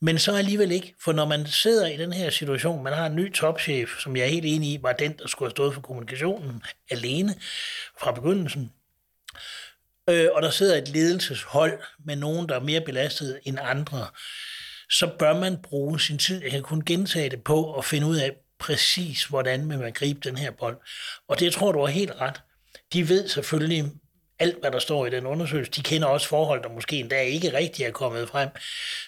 [0.00, 3.16] Men så alligevel ikke, for når man sidder i den her situation, man har en
[3.16, 5.80] ny topchef, som jeg er helt enig i, var den, der skulle have stået for
[5.80, 7.34] kommunikationen alene
[8.00, 8.72] fra begyndelsen,
[10.10, 14.06] øh, og der sidder et ledelseshold med nogen, der er mere belastet end andre,
[14.90, 18.16] så bør man bruge sin tid, jeg kan kun gentage det på, at finde ud
[18.16, 20.76] af præcis, hvordan man vil gribe den her bold.
[21.28, 22.40] Og det tror du er helt ret.
[22.92, 23.84] De ved selvfølgelig
[24.38, 25.72] alt, hvad der står i den undersøgelse.
[25.72, 28.48] De kender også forhold, der måske endda ikke rigtig er kommet frem.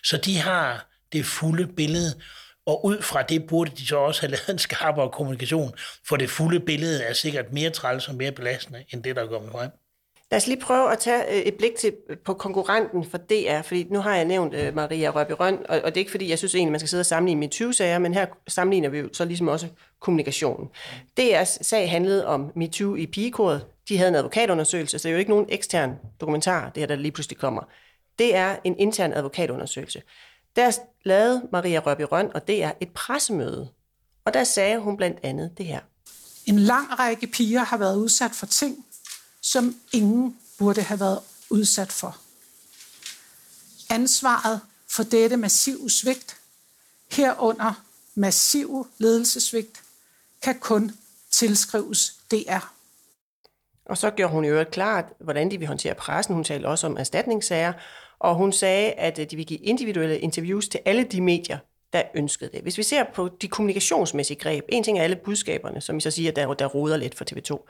[0.05, 2.21] Så de har det fulde billede,
[2.67, 5.75] og ud fra det burde de så også have lavet en skarpere kommunikation,
[6.09, 9.29] for det fulde billede er sikkert mere træls og mere belastende, end det, der er
[9.29, 9.71] kommet frem.
[10.31, 13.63] Lad os lige prøve at tage øh, et blik til, øh, på konkurrenten for DR,
[13.63, 16.31] fordi nu har jeg nævnt øh, Maria Røbby Røn, og, og det er ikke fordi,
[16.31, 19.09] jeg synes egentlig, man skal sidde og sammenligne med 20-sager, men her sammenligner vi jo
[19.13, 19.69] så ligesom også
[20.01, 20.69] kommunikationen.
[21.21, 23.67] DR's sag handlede om MeToo i pigekoret.
[23.89, 26.97] De havde en advokatundersøgelse, så det er jo ikke nogen ekstern dokumentar, det her, der
[26.97, 27.63] lige pludselig kommer.
[28.19, 30.03] Det er en intern advokatundersøgelse.
[30.57, 33.69] Der lavede Maria Røbby Røn og DR et pressemøde,
[34.25, 35.81] og der sagde hun blandt andet det her.
[36.47, 38.77] En lang række piger har været udsat for ting,
[39.43, 41.21] som ingen burde have været
[41.51, 42.17] udsat for.
[43.91, 46.37] Ansvaret for dette massive svigt,
[47.13, 49.83] herunder massive ledelsesvigt,
[50.43, 50.93] kan kun
[51.31, 52.73] tilskrives DR.
[53.87, 56.35] Og så gjorde hun jo klart, hvordan de vil håndtere pressen.
[56.35, 57.73] Hun talte også om erstatningssager,
[58.19, 61.59] og hun sagde, at øh, de vil give individuelle interviews til alle de medier,
[61.93, 62.63] der ønskede det.
[62.63, 66.11] Hvis vi ser på de kommunikationsmæssige greb, en ting er alle budskaberne, som I så
[66.11, 67.69] siger, der, der roder lidt for TV2.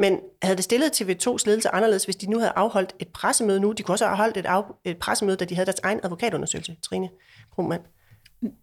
[0.00, 3.72] Men havde det stillet TV2's ledelse anderledes, hvis de nu havde afholdt et pressemøde nu?
[3.72, 6.76] De kunne også have afholdt et, af, et pressemøde, da de havde deres egen advokatundersøgelse,
[6.82, 7.08] Trine
[7.54, 7.82] Krummann.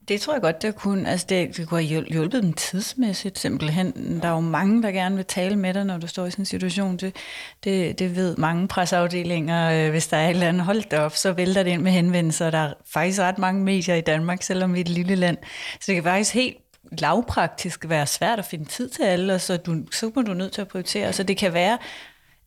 [0.08, 4.20] Det tror jeg godt, det kunne, altså det, det kunne have hjulpet dem tidsmæssigt simpelthen.
[4.22, 6.42] Der er jo mange, der gerne vil tale med dig, når du står i sådan
[6.42, 6.98] en situation.
[6.98, 7.16] Det,
[7.64, 9.86] det, det ved mange presseafdelinger.
[9.86, 12.50] Øh, hvis der er et eller andet holdt op, så vælter det ind med henvendelser.
[12.50, 15.38] Der er faktisk ret mange medier i Danmark, selvom vi er et lille land.
[15.74, 16.58] Så det kan faktisk helt
[16.92, 20.52] lavpraktisk være svært at finde tid til alle, og så, du, så må du nødt
[20.52, 21.14] til at prioritere.
[21.14, 21.78] Så det kan være,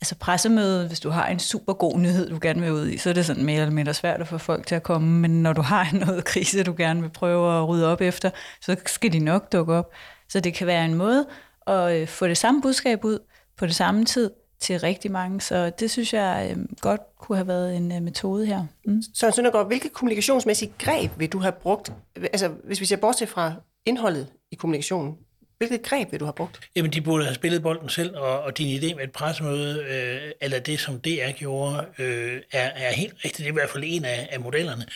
[0.01, 3.11] altså pressemødet, hvis du har en super god nyhed, du gerne vil ud i, så
[3.11, 5.53] er det sådan mere eller mindre svært at få folk til at komme, men når
[5.53, 9.19] du har noget krise, du gerne vil prøve at rydde op efter, så skal de
[9.19, 9.93] nok dukke op.
[10.29, 11.27] Så det kan være en måde
[11.67, 13.19] at øh, få det samme budskab ud
[13.57, 17.49] på det samme tid til rigtig mange, så det synes jeg øh, godt kunne have
[17.49, 18.65] været en øh, metode her.
[18.87, 19.03] Mm.
[19.15, 23.55] Søren Søndergaard, hvilke kommunikationsmæssige greb vil du have brugt, altså hvis vi ser bort fra
[23.87, 25.19] indholdet i kommunikationen.
[25.61, 26.69] Hvilket greb vil du have brugt?
[26.77, 30.33] Jamen, de burde have spillet bolden selv, og, og din idé med et pressemøde, øh,
[30.41, 33.37] eller det, som DR gjorde, øh, er, er helt rigtigt.
[33.37, 34.87] Det er i hvert fald en af, af modellerne.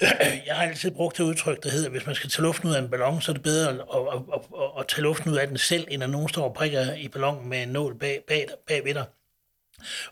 [0.46, 2.78] Jeg har altid brugt det udtryk, der hedder, hvis man skal tage luften ud af
[2.78, 5.48] en ballon, så er det bedre at, at, at, at, at tage luften ud af
[5.48, 8.46] den selv, end at nogen står og prikker i ballonen med en nål bag, bag,
[8.66, 9.04] bag ved dig.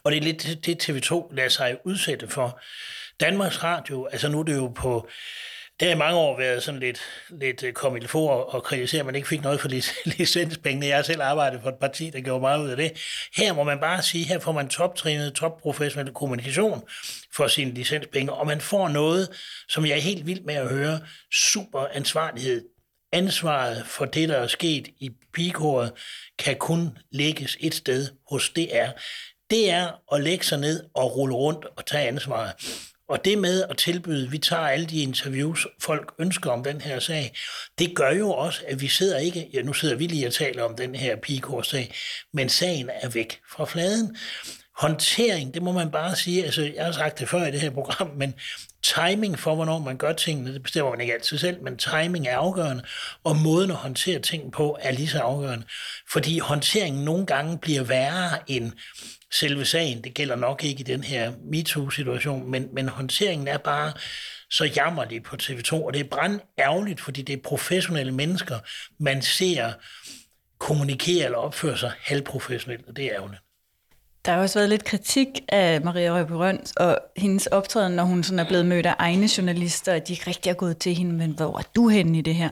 [0.05, 2.61] Og det er lidt det, TV2 lader sig udsætte for.
[3.21, 5.09] Danmarks Radio, altså nu er det jo på
[5.81, 9.07] det har i mange år været sådan lidt, lidt øh, kom for og kritisere, at
[9.07, 9.69] man ikke fik noget for
[10.19, 10.87] licenspengene.
[10.87, 12.93] Jeg har selv arbejdet for et parti, der gjorde meget ud af det.
[13.37, 16.83] Her må man bare sige, her får man toptrænet, topprofessionel kommunikation
[17.37, 19.29] for sine licenspenge, og man får noget,
[19.69, 21.01] som jeg er helt vild med at høre,
[21.33, 22.65] super ansvarlighed.
[23.13, 25.93] Ansvaret for det, der er sket i pigekoret,
[26.39, 28.89] kan kun lægges et sted hos DR.
[29.51, 32.53] Det er at lægge sig ned og rulle rundt og tage ansvaret.
[33.09, 36.99] Og det med at tilbyde, vi tager alle de interviews, folk ønsker om den her
[36.99, 37.37] sag,
[37.79, 40.63] det gør jo også, at vi sidder ikke, ja nu sidder vi lige og taler
[40.63, 41.95] om den her pigekors-sag,
[42.33, 44.17] men sagen er væk fra fladen.
[44.77, 47.71] Håndtering, det må man bare sige, altså jeg har sagt det før i det her
[47.71, 48.35] program, men
[48.83, 52.37] timing for, hvornår man gør tingene, det bestemmer man ikke altid selv, men timing er
[52.37, 52.85] afgørende,
[53.25, 55.67] og måden at håndtere ting på er lige så afgørende.
[56.13, 58.73] Fordi håndteringen nogle gange bliver værre end
[59.41, 60.05] selve sagen.
[60.05, 63.93] Det gælder nok ikke i den her MeToo-situation, men, men håndteringen er bare
[64.51, 68.59] så jammerlig på TV2, og det er brand ærgerligt, fordi det er professionelle mennesker,
[68.99, 69.73] man ser
[70.59, 73.41] kommunikere eller opføre sig halvprofessionelt, og det er ærgerligt.
[74.25, 78.39] Der har også været lidt kritik af Maria Røbe og hendes optræden, når hun sådan
[78.39, 81.31] er blevet mødt af egne journalister, og de ikke rigtig er gået til hende, men
[81.31, 82.49] hvor er du henne i det her?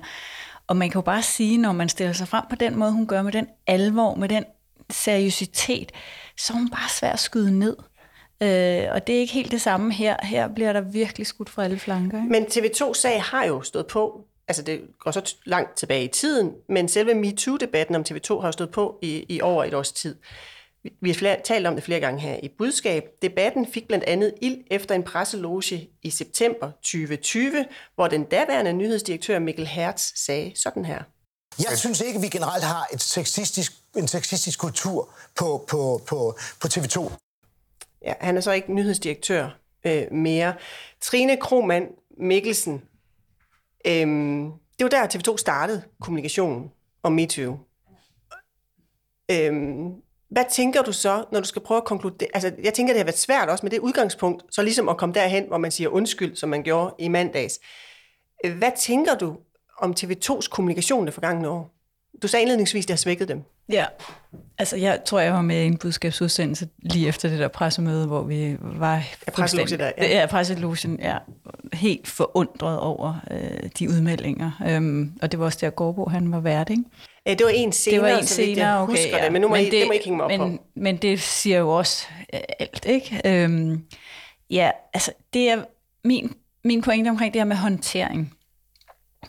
[0.67, 3.07] Og man kan jo bare sige, når man stiller sig frem på den måde, hun
[3.07, 4.45] gør med den alvor, med den
[4.93, 5.93] seriøsitet,
[6.39, 7.77] så er hun bare svær at skyde ned.
[8.43, 10.17] Øh, og det er ikke helt det samme her.
[10.23, 12.19] Her bliver der virkelig skudt fra alle flanker.
[12.19, 12.31] Ikke?
[12.31, 16.89] Men TV2-sag har jo stået på, altså det går så langt tilbage i tiden, men
[16.89, 20.17] selve MeToo-debatten om TV2 har jo stået på i, i over et års tid.
[21.01, 23.05] Vi har flere, talt om det flere gange her i budskab.
[23.23, 29.39] Debatten fik blandt andet ild efter en presseloge i september 2020, hvor den daværende nyhedsdirektør
[29.39, 31.03] Mikkel Hertz sagde sådan her.
[31.59, 36.69] Jeg synes ikke, vi generelt har et sexistisk, en sexistisk kultur på, på, på, på
[36.69, 37.13] TV2.
[38.05, 40.55] Ja, han er så ikke nyhedsdirektør øh, mere.
[41.01, 42.83] Trine Kromand Mikkelsen,
[43.87, 44.07] øh,
[44.79, 46.71] det var der TV2 startede kommunikationen
[47.03, 47.59] om MeToo.
[49.31, 49.53] Øh,
[50.31, 52.29] hvad tænker du så, når du skal prøve at konkludere?
[52.35, 55.15] Altså, jeg tænker, det har været svært også med det udgangspunkt, så ligesom at komme
[55.15, 57.61] derhen, hvor man siger undskyld, som man gjorde i mandags.
[58.45, 59.37] Øh, hvad tænker du
[59.79, 61.75] om TV2's kommunikation det forgangne år?
[62.23, 63.43] Du sagde indledningsvis, det har svækket dem.
[63.69, 63.85] Ja,
[64.59, 68.23] altså jeg tror, jeg var med i en budskabsudsendelse lige efter det der pressemøde, hvor
[68.23, 70.21] vi var presselogen der, ja.
[70.21, 71.17] ja, presselogen, ja,
[71.73, 74.51] helt forundret over øh, de udmeldinger.
[74.67, 76.83] Øhm, og det var også der, Gårdbo, han var vært, ikke?
[77.27, 79.25] Ja, det var en senere, det var en senere, jeg okay, husker ja.
[79.25, 80.59] det, men nu må, men I, det, det må I ikke hænge mig op men,
[80.59, 80.65] på.
[80.75, 83.21] Men det siger jo også øh, alt, ikke?
[83.25, 83.85] Øhm,
[84.51, 85.65] ja, altså det er
[86.05, 88.35] min, min pointe omkring det her med håndtering.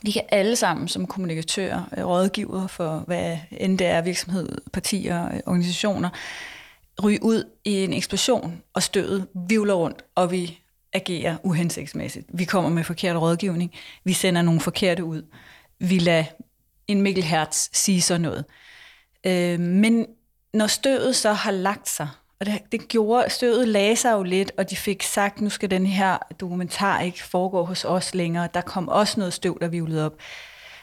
[0.02, 5.26] Vi kan alle sammen som kommunikatører, øh, rådgiver for hvad end det er virksomhed, partier,
[5.26, 6.10] øh, organisationer,
[7.04, 10.60] ryge ud i en eksplosion, og stødet vivler rundt, og vi
[10.94, 12.28] agerer uhensigtsmæssigt.
[12.34, 15.24] Vi kommer med forkert rådgivning, vi sender nogle forkerte ud,
[15.80, 16.24] vi lader
[16.88, 18.46] en Mikkel Hertz sige sådan noget.
[19.26, 20.06] Øh, men
[20.54, 22.08] når støvet så har lagt sig,
[22.44, 25.72] og det, det gjorde, støvet lagde sig jo lidt, og de fik sagt, nu skal
[25.72, 28.50] den her dokumentar ikke foregå hos os længere.
[28.54, 30.14] Der kom også noget støv, der vivlede op.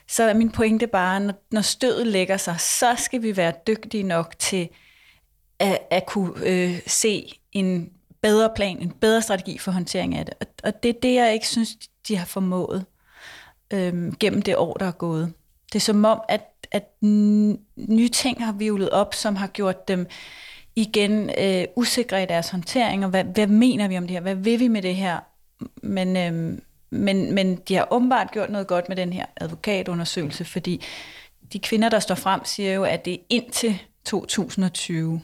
[0.09, 4.03] Så er min pointe bare, når, når støvet lægger sig, så skal vi være dygtige
[4.03, 4.69] nok til
[5.59, 7.91] at, at kunne øh, se en
[8.23, 10.35] bedre plan, en bedre strategi for håndtering af det.
[10.41, 11.77] Og, og det er det, jeg ikke synes,
[12.09, 12.85] de har formået
[13.71, 15.33] øh, gennem det år, der er gået.
[15.73, 17.03] Det er som om, at, at
[17.77, 20.07] nye ting har vivlet op, som har gjort dem
[20.81, 24.21] igen øh, usikre i deres håndtering, og hvad, hvad mener vi om det her?
[24.21, 25.19] Hvad vil vi med det her?
[25.83, 26.59] Men, øh,
[26.91, 30.85] men, men de har åbenbart gjort noget godt med den her advokatundersøgelse, fordi
[31.53, 35.21] de kvinder, der står frem, siger jo, at det er indtil 2020.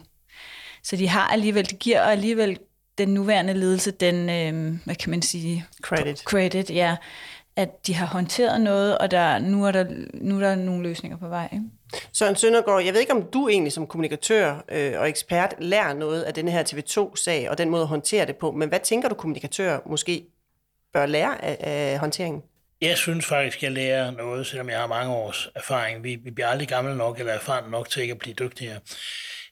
[0.83, 2.59] Så de har alligevel, det giver alligevel
[2.97, 5.65] den nuværende ledelse den, øh, hvad kan man sige?
[5.81, 6.19] Credit.
[6.19, 6.95] Credit, ja.
[7.55, 11.17] At de har håndteret noget, og der, nu, er der, nu er der nogle løsninger
[11.17, 11.49] på vej.
[11.53, 11.65] Ikke?
[12.13, 16.23] Søren Søndergaard, jeg ved ikke, om du egentlig som kommunikatør øh, og ekspert lærer noget
[16.23, 19.15] af den her TV2-sag og den måde at håndtere det på, men hvad tænker du,
[19.15, 20.25] kommunikatør måske
[20.93, 22.43] bør lære af, af håndteringen?
[22.81, 26.03] Jeg synes faktisk, jeg lærer noget, selvom jeg har mange års erfaring.
[26.03, 28.79] Vi, vi bliver aldrig gamle nok eller erfarne nok til ikke at blive dygtigere.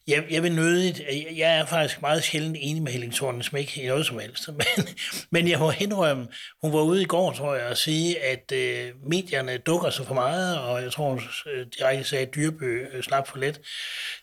[0.08, 3.88] Jeg, jeg vil nødigt, øh, jeg er faktisk meget sjældent enig med Helling Thornen-Smæk i
[3.88, 4.88] noget som helst, men,
[5.32, 6.28] men jeg må indrømme,
[6.62, 10.14] hun var ude i går, tror jeg, og sige, at øh, medierne dukker sig for
[10.14, 11.22] meget, og jeg tror, hun
[11.54, 13.62] øh, direkte sagde, at Dyrby øh, slap for let.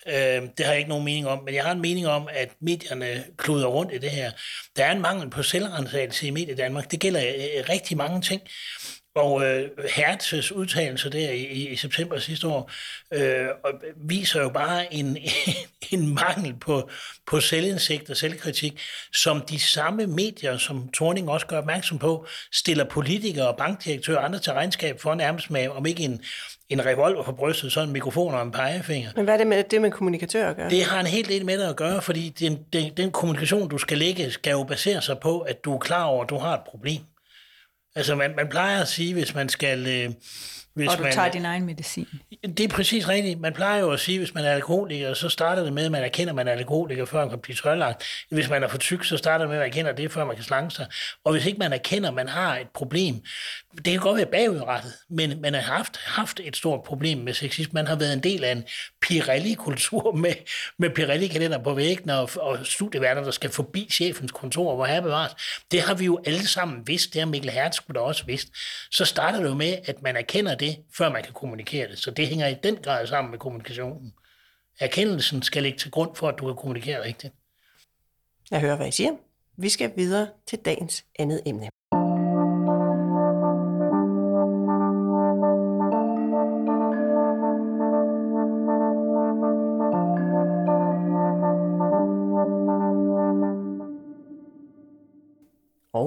[0.07, 0.15] Øh,
[0.57, 3.25] det har jeg ikke nogen mening om, men jeg har en mening om, at medierne
[3.37, 4.31] kluder rundt i det her.
[4.77, 6.91] Der er en mangel på selvrensagelse i Medie Danmark.
[6.91, 8.43] Det gælder øh, rigtig mange ting.
[9.15, 12.71] Og øh, Hertzes udtalelse der i, i september sidste år
[13.15, 13.49] øh,
[13.97, 15.19] viser jo bare en,
[15.93, 16.91] en mangel på,
[17.27, 18.81] på selvindsigt og selvkritik,
[19.13, 24.25] som de samme medier, som Torning også gør opmærksom på, stiller politikere og bankdirektører og
[24.25, 26.23] andre til regnskab for nærmest med, om ikke en,
[26.69, 29.11] en revolver på brystet, så en mikrofon og en pegefinger.
[29.17, 30.71] Men hvad er det med det med kommunikatør at gøre?
[30.71, 33.79] Det har en helt del med det at gøre, fordi den, den, den kommunikation, du
[33.79, 36.55] skal lægge, skal jo basere sig på, at du er klar over, at du har
[36.55, 37.01] et problem.
[37.97, 39.87] Altså, man, man plejer at sige, hvis man skal...
[39.87, 40.15] Øh,
[40.75, 42.09] hvis og du man, tager din egen medicin.
[42.43, 43.41] Det er præcis rigtigt.
[43.41, 46.05] Man plejer jo at sige, hvis man er alkoholiker, så starter det med, at man
[46.05, 48.05] erkender, at man er alkoholiker, før man kan blive tørlagt.
[48.31, 50.37] Hvis man er for tyk, så starter det med, at man erkender det, før man
[50.37, 50.87] kan slange sig.
[51.25, 53.15] Og hvis ikke man erkender, at man har et problem,
[53.77, 57.75] det kan godt være bagudrettet, men man har haft, haft et stort problem med sexisme.
[57.75, 58.65] Man har været en del af en
[59.03, 60.35] Pirelli-kultur med,
[60.79, 65.33] med Pirelli-kalender på væggen og, og studieværter, der skal forbi chefens kontor, hvor her bevares.
[65.71, 67.13] Det har vi jo alle sammen vidst.
[67.13, 68.49] Det har Mikkel Hertz da også vidst.
[68.91, 71.99] Så starter det jo med, at man erkender det, før man kan kommunikere det.
[71.99, 74.13] Så det hænger i den grad sammen med kommunikationen.
[74.81, 77.35] Erkendelsen skal ligge til grund for, at du kan kommunikere rigtigt.
[78.51, 79.11] Jeg hører, hvad I siger.
[79.59, 81.69] Vi skal videre til dagens andet emne.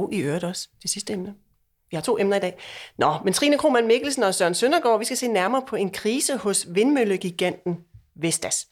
[0.06, 1.34] Og i øvrigt også det sidste emne.
[1.92, 2.58] Vi har to emner i dag.
[2.98, 6.38] Nå, men Trine Krohmann Mikkelsen og Søren Søndergaard, vi skal se nærmere på en krise
[6.38, 7.78] hos vindmøllegiganten
[8.16, 8.68] Vestas.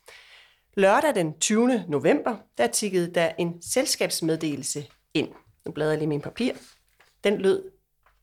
[0.78, 1.84] Lørdag den 20.
[1.88, 5.28] november, der tikkede der en selskabsmeddelelse ind.
[5.66, 6.54] Nu bladrer jeg lige min papir.
[7.24, 7.64] Den lød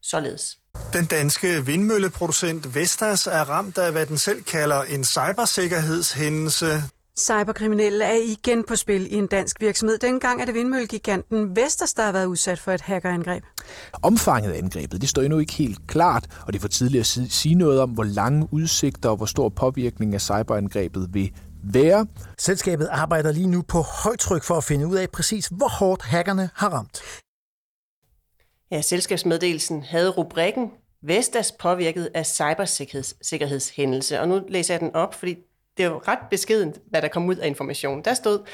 [0.02, 0.58] således.
[0.92, 6.66] Den danske vindmølleproducent Vestas er ramt af, hvad den selv kalder en cybersikkerhedshændelse.
[7.20, 9.98] Cyberkriminelle er igen på spil i en dansk virksomhed.
[9.98, 13.44] Dengang er det vindmøllegiganten Vestas, der har været udsat for et hackerangreb.
[14.02, 17.06] Omfanget af angrebet det står endnu ikke helt klart, og det er for tidligt at
[17.32, 22.06] sige noget om, hvor lange udsigter og hvor stor påvirkning af cyberangrebet vil være.
[22.38, 26.50] Selskabet arbejder lige nu på højtryk for at finde ud af præcis, hvor hårdt hackerne
[26.54, 27.02] har ramt.
[28.70, 30.70] Ja, selskabsmeddelelsen havde rubrikken
[31.02, 34.20] Vestas påvirket af cybersikkerhedshændelse.
[34.20, 35.36] Og nu læser jeg den op, fordi
[35.80, 38.04] det var ret beskedent, hvad der kom ud af informationen.
[38.04, 38.46] Der stod,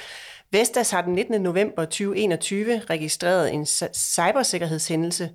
[0.50, 1.40] Vestas har den 19.
[1.42, 5.30] november 2021 registreret en cybersikkerhedshændelse.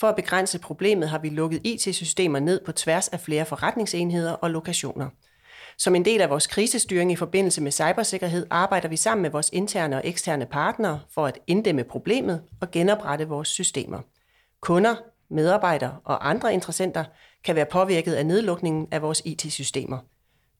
[0.00, 4.50] For at begrænse problemet har vi lukket IT-systemer ned på tværs af flere forretningsenheder og
[4.50, 5.08] lokationer.
[5.78, 9.50] Som en del af vores krisestyring i forbindelse med cybersikkerhed arbejder vi sammen med vores
[9.52, 14.00] interne og eksterne partnere for at inddæmme problemet og genoprette vores systemer.
[14.60, 14.94] Kunder,
[15.30, 17.04] medarbejdere og andre interessenter
[17.44, 19.98] kan være påvirket af nedlukningen af vores IT-systemer.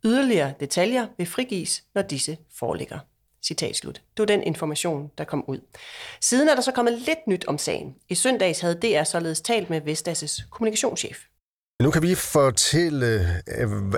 [0.04, 2.98] Yderligere detaljer vil frigives, når disse foreligger.
[3.42, 3.94] Citat slut.
[3.94, 5.60] Det var den information, der kom ud.
[6.20, 7.94] Siden er der så kommet lidt nyt om sagen.
[8.08, 11.18] I søndags havde DR således talt med Vestas' kommunikationschef.
[11.82, 13.26] Nu kan vi fortælle,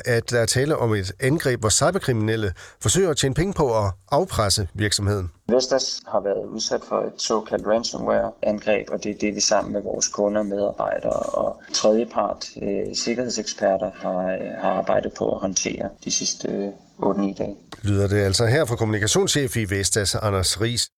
[0.04, 3.92] at der er tale om et angreb, hvor cyberkriminelle forsøger at tjene penge på at
[4.10, 5.30] afpresse virksomheden.
[5.48, 9.82] Vestas har været udsat for et såkaldt ransomware-angreb, og det er det, vi sammen med
[9.82, 16.10] vores kunder, medarbejdere og tredjepart øh, sikkerhedseksperter har, øh, har arbejdet på at håndtere de
[16.10, 17.56] sidste øh, 8-9 dage.
[17.82, 20.88] Lyder det altså her fra kommunikationschef i Vestas, Anders Ries.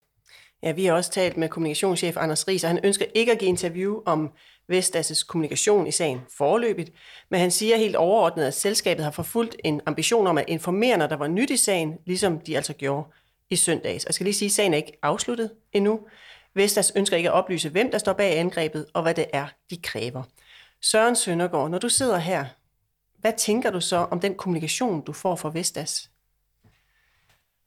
[0.62, 3.48] Ja, vi har også talt med kommunikationschef Anders Ries, og han ønsker ikke at give
[3.48, 4.30] interview om
[4.72, 6.92] Vestas' kommunikation i sagen forløbigt,
[7.30, 11.06] men han siger helt overordnet, at selskabet har forfulgt en ambition om at informere, når
[11.06, 13.06] der var nyt i sagen, ligesom de altså gjorde
[13.50, 14.04] i søndags.
[14.04, 16.00] Og jeg skal lige sige, at sagen er ikke afsluttet endnu.
[16.54, 19.76] Vestas ønsker ikke at oplyse, hvem der står bag angrebet, og hvad det er, de
[19.76, 20.22] kræver.
[20.82, 22.44] Søren Søndergaard, når du sidder her,
[23.18, 26.10] hvad tænker du så om den kommunikation, du får fra Vestas?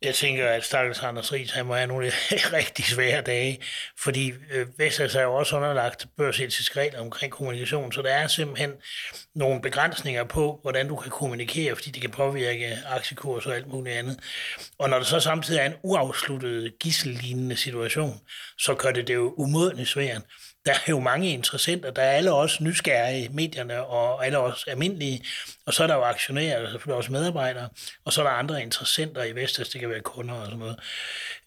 [0.04, 2.12] Jeg tænker, at Stakkels Anders Ries, han må have nogle
[2.60, 3.60] rigtig svære dage,
[4.00, 8.72] fordi øh, Vestas er jo også underlagt børsetiske regler omkring kommunikation, så der er simpelthen
[9.36, 13.96] nogle begrænsninger på, hvordan du kan kommunikere, fordi det kan påvirke aktiekurs og alt muligt
[13.96, 14.20] andet.
[14.80, 18.20] Og når der så samtidig er en uafsluttet gissellignende situation,
[18.58, 20.22] så gør det det jo umådeligt svært
[20.66, 24.66] der er jo mange interessenter, der er alle også nysgerrige i medierne, og alle også
[24.68, 25.26] almindelige,
[25.66, 27.70] og så er der jo aktionærer, og selvfølgelig også medarbejdere,
[28.06, 30.80] og så er der andre interessenter i Vestas, det kan være kunder og sådan noget.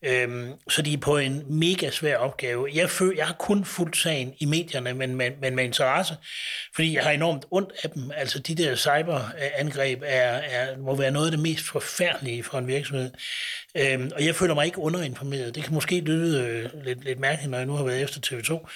[0.03, 2.69] Øhm, så de er på en mega svær opgave.
[2.75, 6.17] Jeg, føler, jeg har kun fuldt sagen i medierne, men, men, men med interesse,
[6.75, 8.11] fordi jeg har enormt ondt af dem.
[8.17, 12.67] Altså de der cyberangreb er, er, må være noget af det mest forfærdelige for en
[12.67, 13.11] virksomhed.
[13.79, 15.55] Øhm, og jeg føler mig ikke underinformeret.
[15.55, 18.69] Det kan måske lyde øh, lidt, lidt mærkeligt, når jeg nu har været efter TV2.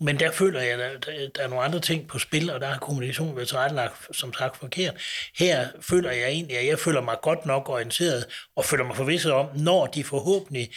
[0.00, 2.66] Men der føler jeg, at der, der er nogle andre ting på spil, og der
[2.66, 4.94] har kommunikation været tilrettelagt, som sagt, forkert.
[5.38, 8.24] Her føler jeg egentlig, at jeg føler mig godt nok orienteret,
[8.56, 10.70] og føler mig forvisset om, når de forhåbentlig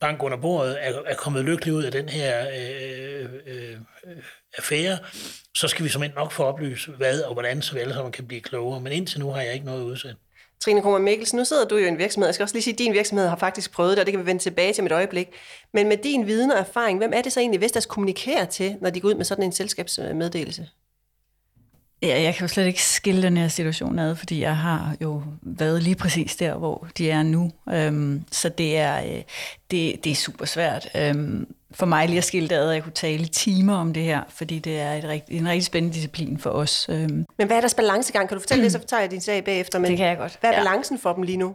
[0.00, 3.72] bank under bordet er, er kommet lykkeligt ud af den her øh, øh,
[4.06, 4.22] øh,
[4.58, 4.98] affære,
[5.54, 8.26] så skal vi som nok få oplyst, hvad og hvordan, så vi alle sammen kan
[8.26, 8.80] blive klogere.
[8.80, 10.14] Men indtil nu har jeg ikke noget udsat.
[10.60, 12.26] Trine Krummer Mikkelsen, nu sidder du jo i en virksomhed.
[12.26, 14.20] Jeg skal også lige sige, at din virksomhed har faktisk prøvet det, og det kan
[14.20, 15.28] vi vende tilbage til med et øjeblik.
[15.74, 18.90] Men med din viden og erfaring, hvem er det så egentlig, Vestas kommunikerer til, når
[18.90, 20.68] de går ud med sådan en selskabsmeddelelse?
[22.02, 25.22] Ja, jeg kan jo slet ikke skille den her situation ad, fordi jeg har jo
[25.42, 27.50] været lige præcis der, hvor de er nu.
[27.70, 29.22] Øhm, så det er, øh,
[29.70, 30.88] det, det er super svært.
[30.94, 34.02] Øhm, for mig lige at skille det ad, at jeg kunne tale timer om det
[34.02, 36.86] her, fordi det er et rigt, en rigtig spændende disciplin for os.
[36.88, 37.26] Øhm.
[37.38, 38.28] Men hvad er deres balancegang?
[38.28, 38.64] Kan du fortælle mm.
[38.64, 39.78] det, så fortæller jeg din sag bagefter.
[39.78, 40.38] Men det kan jeg godt.
[40.40, 41.54] Hvad er balancen for dem lige nu?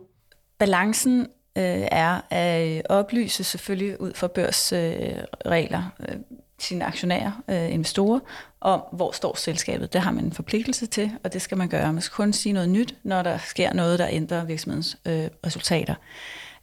[0.60, 1.20] Balancen
[1.58, 6.16] øh, er at oplyse selvfølgelig ud fra børsregler øh,
[6.64, 8.20] sine aktionærer, øh, investorer,
[8.62, 9.94] om hvor står selskabet.
[9.94, 11.94] Det har man en forpligtelse til, og det skal man gøre.
[11.94, 15.96] Man skal kun sige noget nyt, når der sker noget, der ændrer virksomhedens øh, resultater.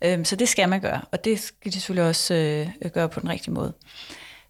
[0.03, 3.21] Øh, så det skal man gøre, og det skal de selvfølgelig også øh, gøre på
[3.21, 3.73] den rigtige måde.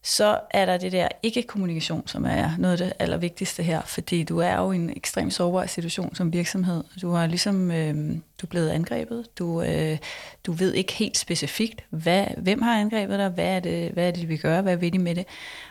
[0.03, 4.39] Så er der det der ikke-kommunikation, som er noget af det allervigtigste her, fordi du
[4.39, 6.85] er jo i en ekstremt sårbar situation som virksomhed.
[7.03, 7.95] Du har ligesom, øh,
[8.41, 9.99] du er blevet angrebet, du, øh,
[10.47, 14.11] du ved ikke helt specifikt, hvad, hvem har angrebet dig, hvad er, det, hvad er
[14.11, 15.27] det, de vil gøre, hvad vil de med det.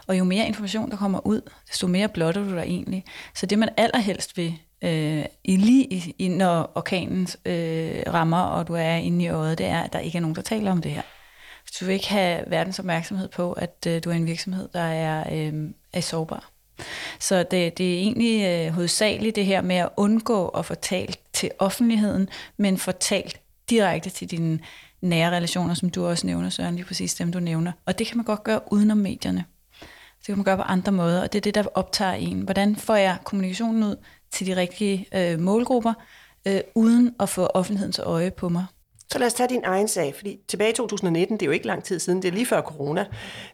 [0.08, 3.06] Og jo mere information, der kommer ud, desto mere blotter du dig egentlig.
[3.36, 8.74] Så det, man allerhelst vil, øh, i lige i, når orkanen øh, rammer, og du
[8.74, 10.92] er inde i øjet, det er, at der ikke er nogen, der taler om det
[10.92, 11.02] her.
[11.80, 15.24] Du vil ikke have verdens opmærksomhed på, at øh, du er en virksomhed, der er,
[15.32, 16.52] øh, er sårbar.
[17.20, 21.52] Så det, det er egentlig øh, hovedsageligt det her med at undgå at fortælle til
[21.60, 24.60] offentligheden, men fortalt direkte til dine
[25.02, 27.72] nære relationer, som du også nævner, Søren, lige præcis dem, du nævner.
[27.86, 29.46] Og det kan man godt gøre udenom medierne.
[30.20, 32.42] Det kan man gøre på andre måder, og det er det, der optager en.
[32.42, 33.96] Hvordan får jeg kommunikationen ud
[34.32, 35.94] til de rigtige øh, målgrupper,
[36.48, 38.66] øh, uden at få offentlighedens øje på mig?
[39.12, 41.68] Så lad os tage din egen sag, fordi tilbage i 2019, det er jo ikke
[41.68, 43.06] lang tid siden, det er lige før corona,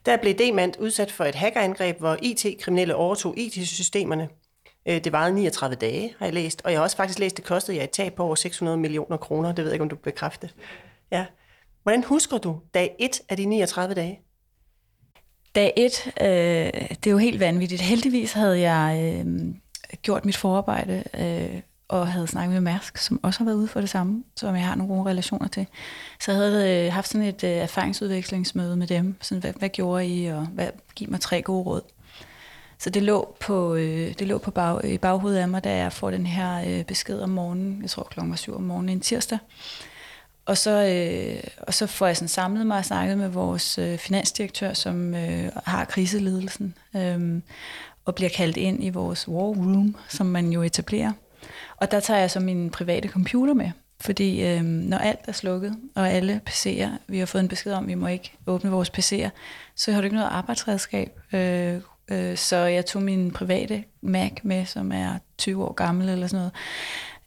[0.05, 4.29] der blev Demand udsat for et hackerangreb, hvor IT-kriminelle overtog IT-systemerne.
[4.85, 7.45] Øh, det varede 39 dage, har jeg læst, og jeg har også faktisk læst, det
[7.45, 9.49] kostede jer et tab på over 600 millioner kroner.
[9.49, 10.47] Det ved jeg ikke, om du bekræfter.
[11.11, 11.25] Ja.
[11.83, 14.19] Hvordan husker du dag 1 af de 39 dage?
[15.55, 16.25] Dag 1, øh,
[16.89, 17.81] det er jo helt vanvittigt.
[17.81, 19.53] Heldigvis havde jeg øh,
[20.01, 23.79] gjort mit forarbejde øh, og havde snakket med Mærsk, som også har været ude for
[23.79, 25.67] det samme, som jeg har nogle gode relationer til.
[26.19, 29.15] Så jeg havde øh, haft sådan et øh, erfaringsudvekslingsmøde med dem.
[29.21, 31.81] Sådan, hvad, hvad gjorde I, og hvad, giv mig tre gode råd.
[32.79, 35.93] Så det lå på, øh, det lå på bag, i baghovedet af mig, da jeg
[35.93, 38.99] får den her øh, besked om morgenen, jeg tror klokken var syv om morgenen en
[38.99, 39.39] tirsdag.
[40.45, 43.97] Og så, øh, og så får jeg sådan samlet mig og snakket med vores øh,
[43.97, 47.41] finansdirektør, som øh, har kriseledelsen, øh,
[48.05, 51.11] og bliver kaldt ind i vores war room, som man jo etablerer.
[51.77, 53.71] Og der tager jeg så min private computer med,
[54.01, 57.83] fordi øh, når alt er slukket, og alle PC'er, vi har fået en besked om,
[57.83, 59.29] at vi må ikke åbne vores PC'er,
[59.75, 61.19] så har du ikke noget arbejdsredskab.
[61.33, 61.79] Øh,
[62.11, 66.37] øh, så jeg tog min private Mac med, som er 20 år gammel eller sådan
[66.37, 66.53] noget.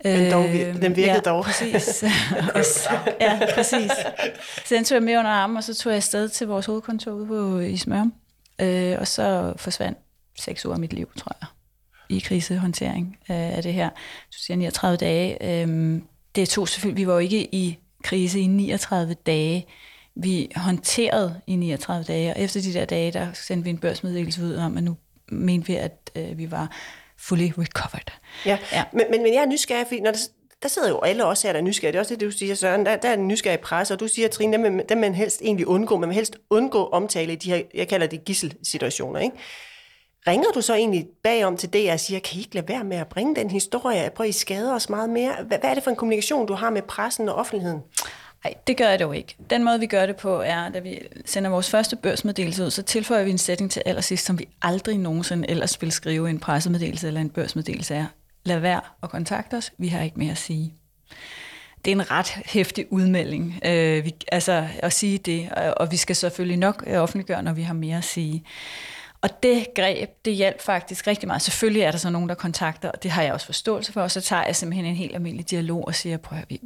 [0.05, 0.45] Men dog,
[0.83, 1.45] den virkede ja, dog.
[1.45, 2.05] Præcis.
[2.55, 3.91] og så, ja, præcis.
[4.65, 7.13] Så den tog jeg med under armen, og så tog jeg afsted til vores hovedkontor
[7.13, 8.13] ude på, i Smørum.
[8.61, 9.99] Øh, og så forsvandt
[10.39, 11.49] seks uger af mit liv, tror jeg,
[12.09, 13.89] i krisehåndtering øh, af det her.
[14.33, 15.63] Du siger 39 dage.
[15.63, 16.01] Øh,
[16.35, 19.67] det tog selvfølgelig, vi var jo ikke i krise i 39 dage.
[20.15, 24.43] Vi håndterede i 39 dage, og efter de der dage, der sendte vi en børsmeddelelse
[24.43, 24.97] ud om, at nu
[25.29, 26.77] mente vi, at øh, vi var
[27.19, 28.13] fully recovered.
[28.47, 28.85] Ja, ja.
[28.93, 30.19] Men, men, men jeg er nysgerrig, fordi når der,
[30.63, 31.93] der sidder jo alle også her, der er nysgerrige.
[31.93, 32.87] Det er også det, du siger, Søren.
[32.87, 35.67] Der, der er en nysgerrig presse, og du siger, Trine, dem, dem man helst egentlig
[35.67, 35.97] undgå.
[35.97, 39.37] Man vil helst undgå omtale i de her, jeg kalder det gisselsituationer, ikke?
[40.27, 42.97] Ringer du så egentlig bagom til det og siger, kan I ikke lade være med
[42.97, 44.11] at bringe den historie?
[44.17, 45.33] Prøv, I skader os meget mere.
[45.47, 47.81] Hvad, er det for en kommunikation, du har med pressen og offentligheden?
[48.45, 49.37] Nej, det gør jeg dog ikke.
[49.51, 52.83] Den måde, vi gør det på, er, da vi sender vores første børsmeddelelse ud, så
[52.83, 56.41] tilføjer vi en sætning til allersidst, som vi aldrig nogensinde ellers vil skrive i en
[56.41, 58.07] pressemeddelelse eller en børsmeddelelse er.
[58.45, 60.75] Lad være at kontakte os, vi har ikke mere at sige.
[61.85, 65.97] Det er en ret hæftig udmelding, øh, vi, altså at sige det, og, og vi
[65.97, 68.45] skal selvfølgelig nok øh, offentliggøre, når vi har mere at sige.
[69.23, 71.43] Og det greb, det hjalp faktisk rigtig meget.
[71.43, 74.11] Selvfølgelig er der så nogen, der kontakter, og det har jeg også forståelse for, og
[74.11, 76.61] så tager jeg simpelthen en helt almindelig dialog og siger, prøv at vi-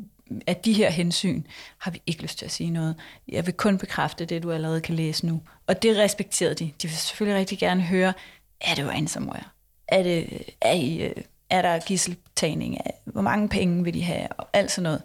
[0.46, 1.42] af de her hensyn
[1.78, 2.96] har vi ikke lyst til at sige noget.
[3.28, 5.40] Jeg vil kun bekræfte det, du allerede kan læse nu.
[5.66, 6.64] Og det respekterede de.
[6.82, 8.12] De vil selvfølgelig rigtig gerne høre,
[8.61, 9.42] er det ransomware?
[9.88, 11.12] Er, det, er, I, øh,
[11.50, 12.78] er der gisseltagning?
[13.05, 14.28] Hvor mange penge vil de have?
[14.32, 15.03] Og alt sådan noget.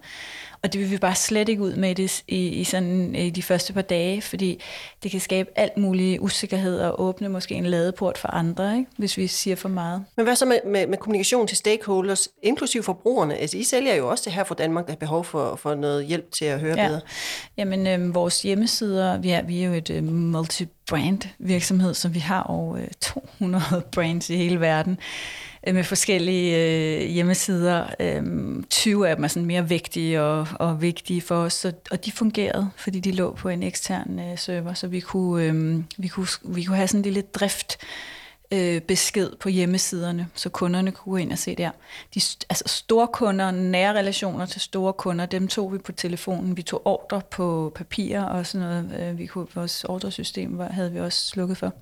[0.62, 3.42] Og det vil vi bare slet ikke ud med det i, i, sådan, i de
[3.42, 4.62] første par dage, fordi
[5.02, 8.90] det kan skabe alt mulig usikkerhed og åbne måske en ladeport for andre, ikke?
[8.96, 10.04] hvis vi siger for meget.
[10.16, 13.36] Men hvad så med, med, med kommunikation til stakeholders, inklusive forbrugerne?
[13.36, 16.06] Altså, I sælger jo også det her fra Danmark, der har behov for, for noget
[16.06, 16.88] hjælp til at høre ja.
[16.88, 17.00] bedre.
[17.56, 22.18] Jamen, øh, vores hjemmesider, vi er, vi er jo et øh, multi-brand virksomhed, så vi
[22.18, 27.86] har over øh, 200 brands i hele verden øh, Øh, med forskellige øh, hjemmesider.
[28.00, 28.22] Øh,
[28.70, 32.12] 20 af dem er sådan mere vægtige og, og vigtige for os, så, og de
[32.12, 36.26] fungerede, fordi de lå på en ekstern øh, server, så vi kunne, øh, vi, kunne,
[36.44, 37.78] vi kunne have sådan en lille drift
[38.50, 41.70] øh, besked på hjemmesiderne, så kunderne kunne gå ind og se der.
[42.14, 46.56] De, altså store kunder, nære relationer til store kunder, dem tog vi på telefonen.
[46.56, 49.10] Vi tog ordre på papir og sådan noget.
[49.10, 51.72] Øh, vi kunne, vores ordresystem var, havde vi også slukket for.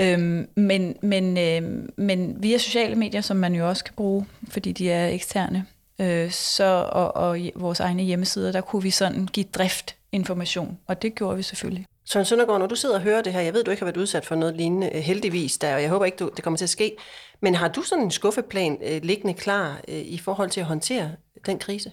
[0.00, 4.72] Øhm, men, men, øh, men via sociale medier, som man jo også kan bruge, fordi
[4.72, 5.66] de er eksterne,
[6.00, 11.02] øh, så, og, og vores egne hjemmesider, der kunne vi sådan give drift information, og
[11.02, 11.86] det gjorde vi selvfølgelig.
[12.04, 13.96] Søren Søndergaard, når du sidder og hører det her, jeg ved, du ikke har været
[13.96, 16.64] udsat for noget lignende øh, heldigvis, der, og jeg håber ikke, du, det kommer til
[16.64, 16.96] at ske,
[17.40, 21.10] men har du sådan en skuffeplan øh, liggende klar øh, i forhold til at håndtere
[21.46, 21.92] den krise?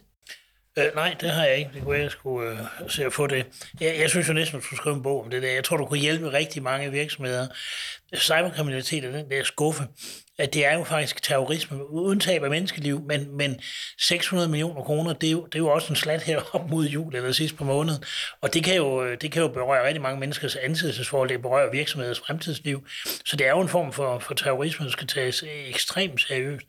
[0.77, 1.71] Øh, nej, det har jeg ikke.
[1.73, 3.45] Det kunne jeg skulle øh, se at få det.
[3.81, 5.51] Jeg, jeg synes jo næsten, at du skulle skrive en bog om det der.
[5.51, 7.47] Jeg tror, du kunne hjælpe rigtig mange virksomheder.
[8.15, 9.83] Cyberkriminalitet er den der skuffe,
[10.39, 13.59] at det er jo faktisk terrorisme, uden tab af menneskeliv, men, men
[13.99, 16.85] 600 millioner kroner, det er, jo, det er jo også en slat her op mod
[16.85, 18.03] jul eller sidst på måneden.
[18.41, 22.19] Og det kan, jo, det kan jo berøre rigtig mange menneskers ansættelsesforhold, det berører virksomheders
[22.19, 22.87] fremtidsliv.
[23.25, 26.65] Så det er jo en form for, for terrorisme, der skal tages ekstremt seriøst.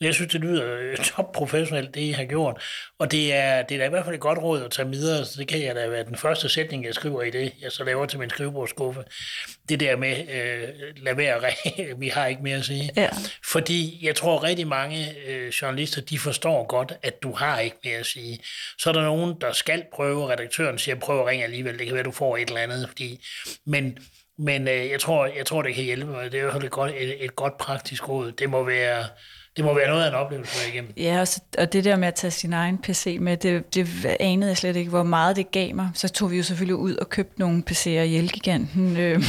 [0.00, 2.62] Jeg synes, det lyder øh, topprofessionelt, det I har gjort.
[2.98, 5.24] Og det er, det er da i hvert fald et godt råd at tage videre.
[5.24, 7.84] Så det kan jeg da være den første sætning, jeg skriver i det, jeg så
[7.84, 9.04] laver til min skrivebordsskuffe.
[9.70, 11.40] Det der med, øh, lad være,
[12.02, 12.90] vi har ikke mere at sige.
[12.96, 13.08] Ja.
[13.44, 17.98] Fordi jeg tror rigtig mange øh, journalister, de forstår godt, at du har ikke mere
[17.98, 18.38] at sige.
[18.78, 21.94] Så er der nogen, der skal prøve, redaktøren siger, prøv at ringe alligevel, det kan
[21.94, 22.88] være, du får et eller andet.
[22.88, 23.24] Fordi,
[23.66, 23.98] men
[24.38, 26.32] men øh, jeg, tror, jeg tror, det kan hjælpe mig.
[26.32, 28.32] Det er fald et godt, et, et godt praktisk råd.
[28.32, 29.04] Det må være
[29.56, 30.92] det må være noget af en oplevelse for igennem.
[30.96, 34.06] Ja, og, så, og det der med at tage sin egen PC med, det, det
[34.20, 35.90] anede jeg slet ikke, hvor meget det gav mig.
[35.94, 38.96] Så tog vi jo selvfølgelig ud og købte nogle PC'er i Elgiganten.
[39.00, 39.22] Øh,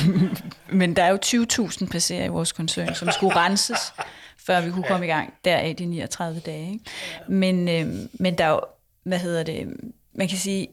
[0.69, 3.93] men der er jo 20.000 PC'er i vores koncern, som skulle renses,
[4.37, 5.33] før vi kunne komme i gang.
[5.45, 6.71] Deraf de 39 dage.
[6.71, 6.85] Ikke?
[7.27, 8.59] Men, øh, men der er jo,
[9.03, 9.67] hvad hedder det,
[10.13, 10.67] man kan sige,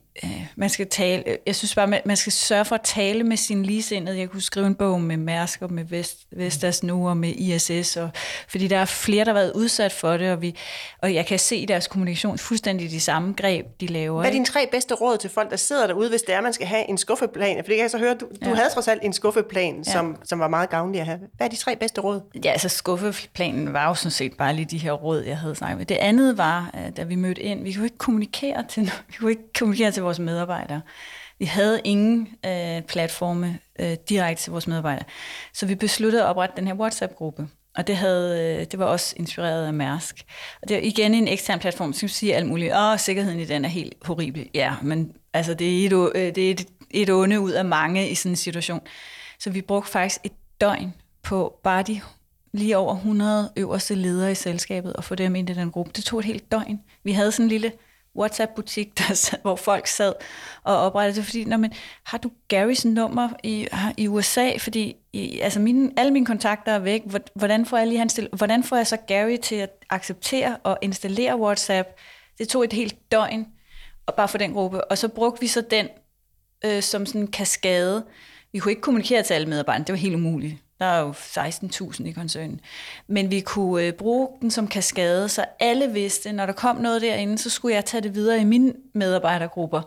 [0.57, 3.63] man skal tale, jeg synes bare, man, man skal sørge for at tale med sin
[3.63, 4.19] ligesindede.
[4.19, 7.97] Jeg kunne skrive en bog med Mærsk og med Vest, Vestas nu og med ISS,
[7.97, 8.11] og,
[8.49, 10.57] fordi der er flere, der har været udsat for det, og, vi,
[11.03, 14.21] og jeg kan se i deres kommunikation fuldstændig de samme greb, de laver.
[14.21, 16.53] Hvad er dine tre bedste råd til folk, der sidder derude, hvis det er, man
[16.53, 17.57] skal have en skuffeplan?
[17.57, 18.55] For det kan jeg så høre, du, du ja.
[18.55, 19.93] havde trods alt en skuffeplan, ja.
[19.93, 21.19] som, som var meget gavnlig at have.
[21.37, 22.21] Hvad er de tre bedste råd?
[22.45, 25.79] Ja, altså skuffeplanen var jo sådan set bare lige de her råd, jeg havde snakket
[25.79, 25.87] med.
[25.87, 29.53] Det andet var, da vi mødte ind, vi kunne ikke kommunikere til, vi kunne ikke
[29.59, 30.81] kommunikere til vores medarbejdere.
[31.39, 35.05] Vi havde ingen øh, platforme øh, direkte til vores medarbejdere.
[35.55, 37.49] Så vi besluttede at oprette den her WhatsApp-gruppe.
[37.77, 40.25] Og det, havde, øh, det var også inspireret af Mærsk.
[40.63, 42.75] Og det er igen en ekstern platform, som siger alt muligt.
[42.75, 44.49] Åh, sikkerheden i den er helt horribel.
[44.55, 48.09] Ja, men altså, det er et, øh, det er et, et onde ud af mange
[48.09, 48.81] i sådan en situation.
[49.39, 52.01] Så vi brugte faktisk et døgn på bare de
[52.53, 55.93] lige over 100 øverste ledere i selskabet og få dem ind i den gruppe.
[55.97, 56.81] Det tog et helt døgn.
[57.05, 57.73] Vi havde sådan en lille
[58.19, 60.13] WhatsApp-butik, der hvor folk sad
[60.65, 61.73] og oprettede det, fordi, når man,
[62.05, 64.51] har du Garys nummer i, i USA?
[64.59, 67.03] Fordi i, altså mine, alle mine kontakter er væk.
[67.35, 71.41] Hvordan får, jeg lige hans, hvordan får jeg så Gary til at acceptere og installere
[71.41, 71.89] WhatsApp?
[72.39, 73.47] Det tog et helt døgn
[74.07, 74.85] og bare for den gruppe.
[74.85, 75.89] Og så brugte vi så den
[76.65, 78.05] øh, som sådan en kaskade.
[78.53, 80.57] Vi kunne ikke kommunikere til alle medarbejderne, det var helt umuligt.
[80.79, 82.61] Der er jo 16.000 i koncernen.
[83.07, 87.03] Men vi kunne øh, bruge den som kaskade, så alle vidste, når der kom noget
[87.03, 89.83] derinde, så skulle jeg tage det videre i mine medarbejdergrupper.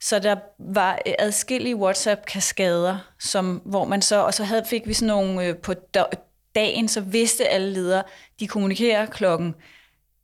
[0.00, 4.92] Så der var øh, adskillige WhatsApp-kaskader, som, hvor man så, og så havde, fik vi
[4.92, 5.74] sådan nogle øh, på
[6.54, 8.02] dagen, så vidste alle ledere,
[8.40, 9.54] de kommunikerer klokken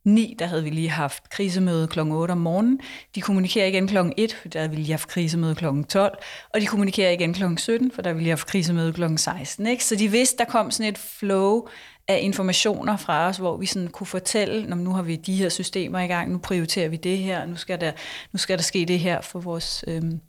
[0.05, 1.99] 9, der havde vi lige haft krisemøde kl.
[1.99, 2.79] 8 om morgenen.
[3.15, 3.97] De kommunikerer igen kl.
[4.17, 5.65] 1, for der havde vi lige haft krisemøde kl.
[5.89, 6.17] 12.
[6.53, 7.43] Og de kommunikerer igen kl.
[7.57, 9.03] 17, for der havde vi lige haft krisemøde kl.
[9.17, 9.67] 16.
[9.67, 9.85] Ikke?
[9.85, 11.67] Så de vidste, der kom sådan et flow
[12.07, 15.49] af informationer fra os, hvor vi sådan kunne fortælle, når nu har vi de her
[15.49, 17.91] systemer i gang, nu prioriterer vi det her, nu skal der,
[18.31, 19.83] nu skal der ske det her for vores...
[19.87, 20.19] Øhm.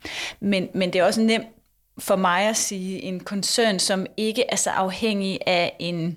[0.41, 1.47] Men, men det er også nemt
[1.99, 6.16] for mig at sige, en koncern, som ikke er så afhængig af en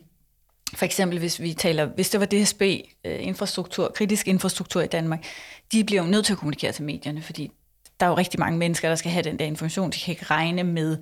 [0.75, 2.61] for eksempel hvis vi taler, hvis det var DSB,
[3.05, 5.25] øh, infrastruktur, kritisk infrastruktur i Danmark,
[5.71, 7.51] de bliver jo nødt til at kommunikere til medierne, fordi
[7.99, 9.91] der er jo rigtig mange mennesker, der skal have den der information.
[9.91, 10.97] De kan ikke regne med,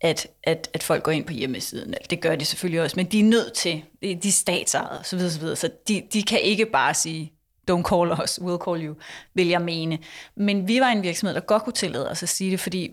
[0.00, 1.94] at, at, at folk går ind på hjemmesiden.
[2.10, 5.18] Det gør de selvfølgelig også, men de er nødt til, de er statsejede osv.
[5.18, 7.32] Så, videre, så de, de kan ikke bare sige,
[7.70, 8.94] don't call us, we'll call you,
[9.34, 9.98] vil jeg mene.
[10.36, 12.90] Men vi var en virksomhed, der godt kunne tillade os at sige det, fordi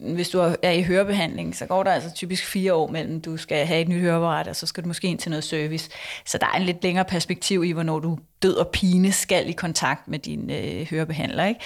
[0.00, 3.66] hvis du er i hørebehandling, så går der altså typisk fire år mellem, du skal
[3.66, 5.90] have et nyt høreapparat, og så skal du måske ind til noget service.
[6.26, 9.52] Så der er en lidt længere perspektiv i, hvornår du død og pine skal i
[9.52, 11.44] kontakt med din øh, hørebehandler.
[11.44, 11.60] Ikke?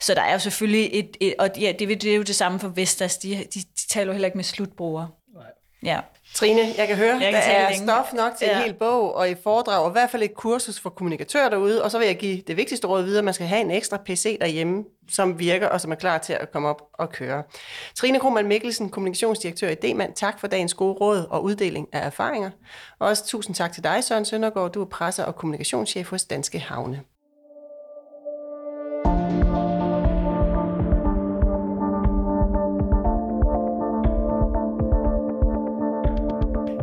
[0.00, 2.58] Så der er jo selvfølgelig et, et og ja, det, det er jo det samme
[2.58, 5.08] for Vestas, de, de, de taler jo heller ikke med slutbrugere.
[5.82, 6.00] Ja.
[6.34, 7.86] Trine, jeg kan høre, jeg kan der er længe.
[7.86, 8.56] stof nok til ja.
[8.56, 11.84] en hel bog og i foredrag, og i hvert fald et kursus for kommunikatører derude,
[11.84, 13.96] og så vil jeg give det vigtigste råd videre, at man skal have en ekstra
[13.96, 17.42] PC derhjemme, som virker og som er klar til at komme op og køre.
[17.94, 22.50] Trine Krohmann Mikkelsen, kommunikationsdirektør i Demand, tak for dagens gode råd og uddeling af erfaringer.
[22.98, 26.58] Og også tusind tak til dig, Søren Søndergaard, du er presser- og kommunikationschef hos Danske
[26.58, 27.00] Havne.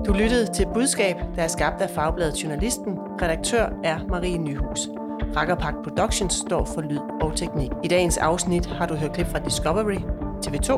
[0.07, 2.99] Du lyttede til Budskab, der er skabt af Fagbladet Journalisten.
[3.21, 4.89] Redaktør er Marie Nyhus.
[5.35, 7.71] Rakkerpak Productions står for lyd og teknik.
[7.83, 9.97] I dagens afsnit har du hørt klip fra Discovery,
[10.45, 10.71] TV2,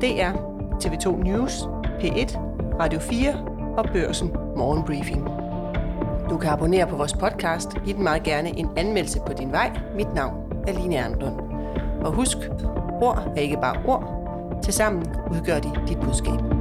[0.00, 0.32] DR,
[0.84, 1.52] TV2 News,
[2.00, 2.38] P1,
[2.80, 3.34] Radio 4
[3.76, 5.28] og Børsen Morgenbriefing.
[6.30, 7.68] Du kan abonnere på vores podcast.
[7.84, 9.70] Giv den meget gerne en anmeldelse på din vej.
[9.96, 11.36] Mit navn er Line Erndlund.
[12.04, 12.38] Og husk,
[13.00, 14.16] ord er ikke bare ord.
[14.62, 16.59] Tilsammen udgør de dit budskab.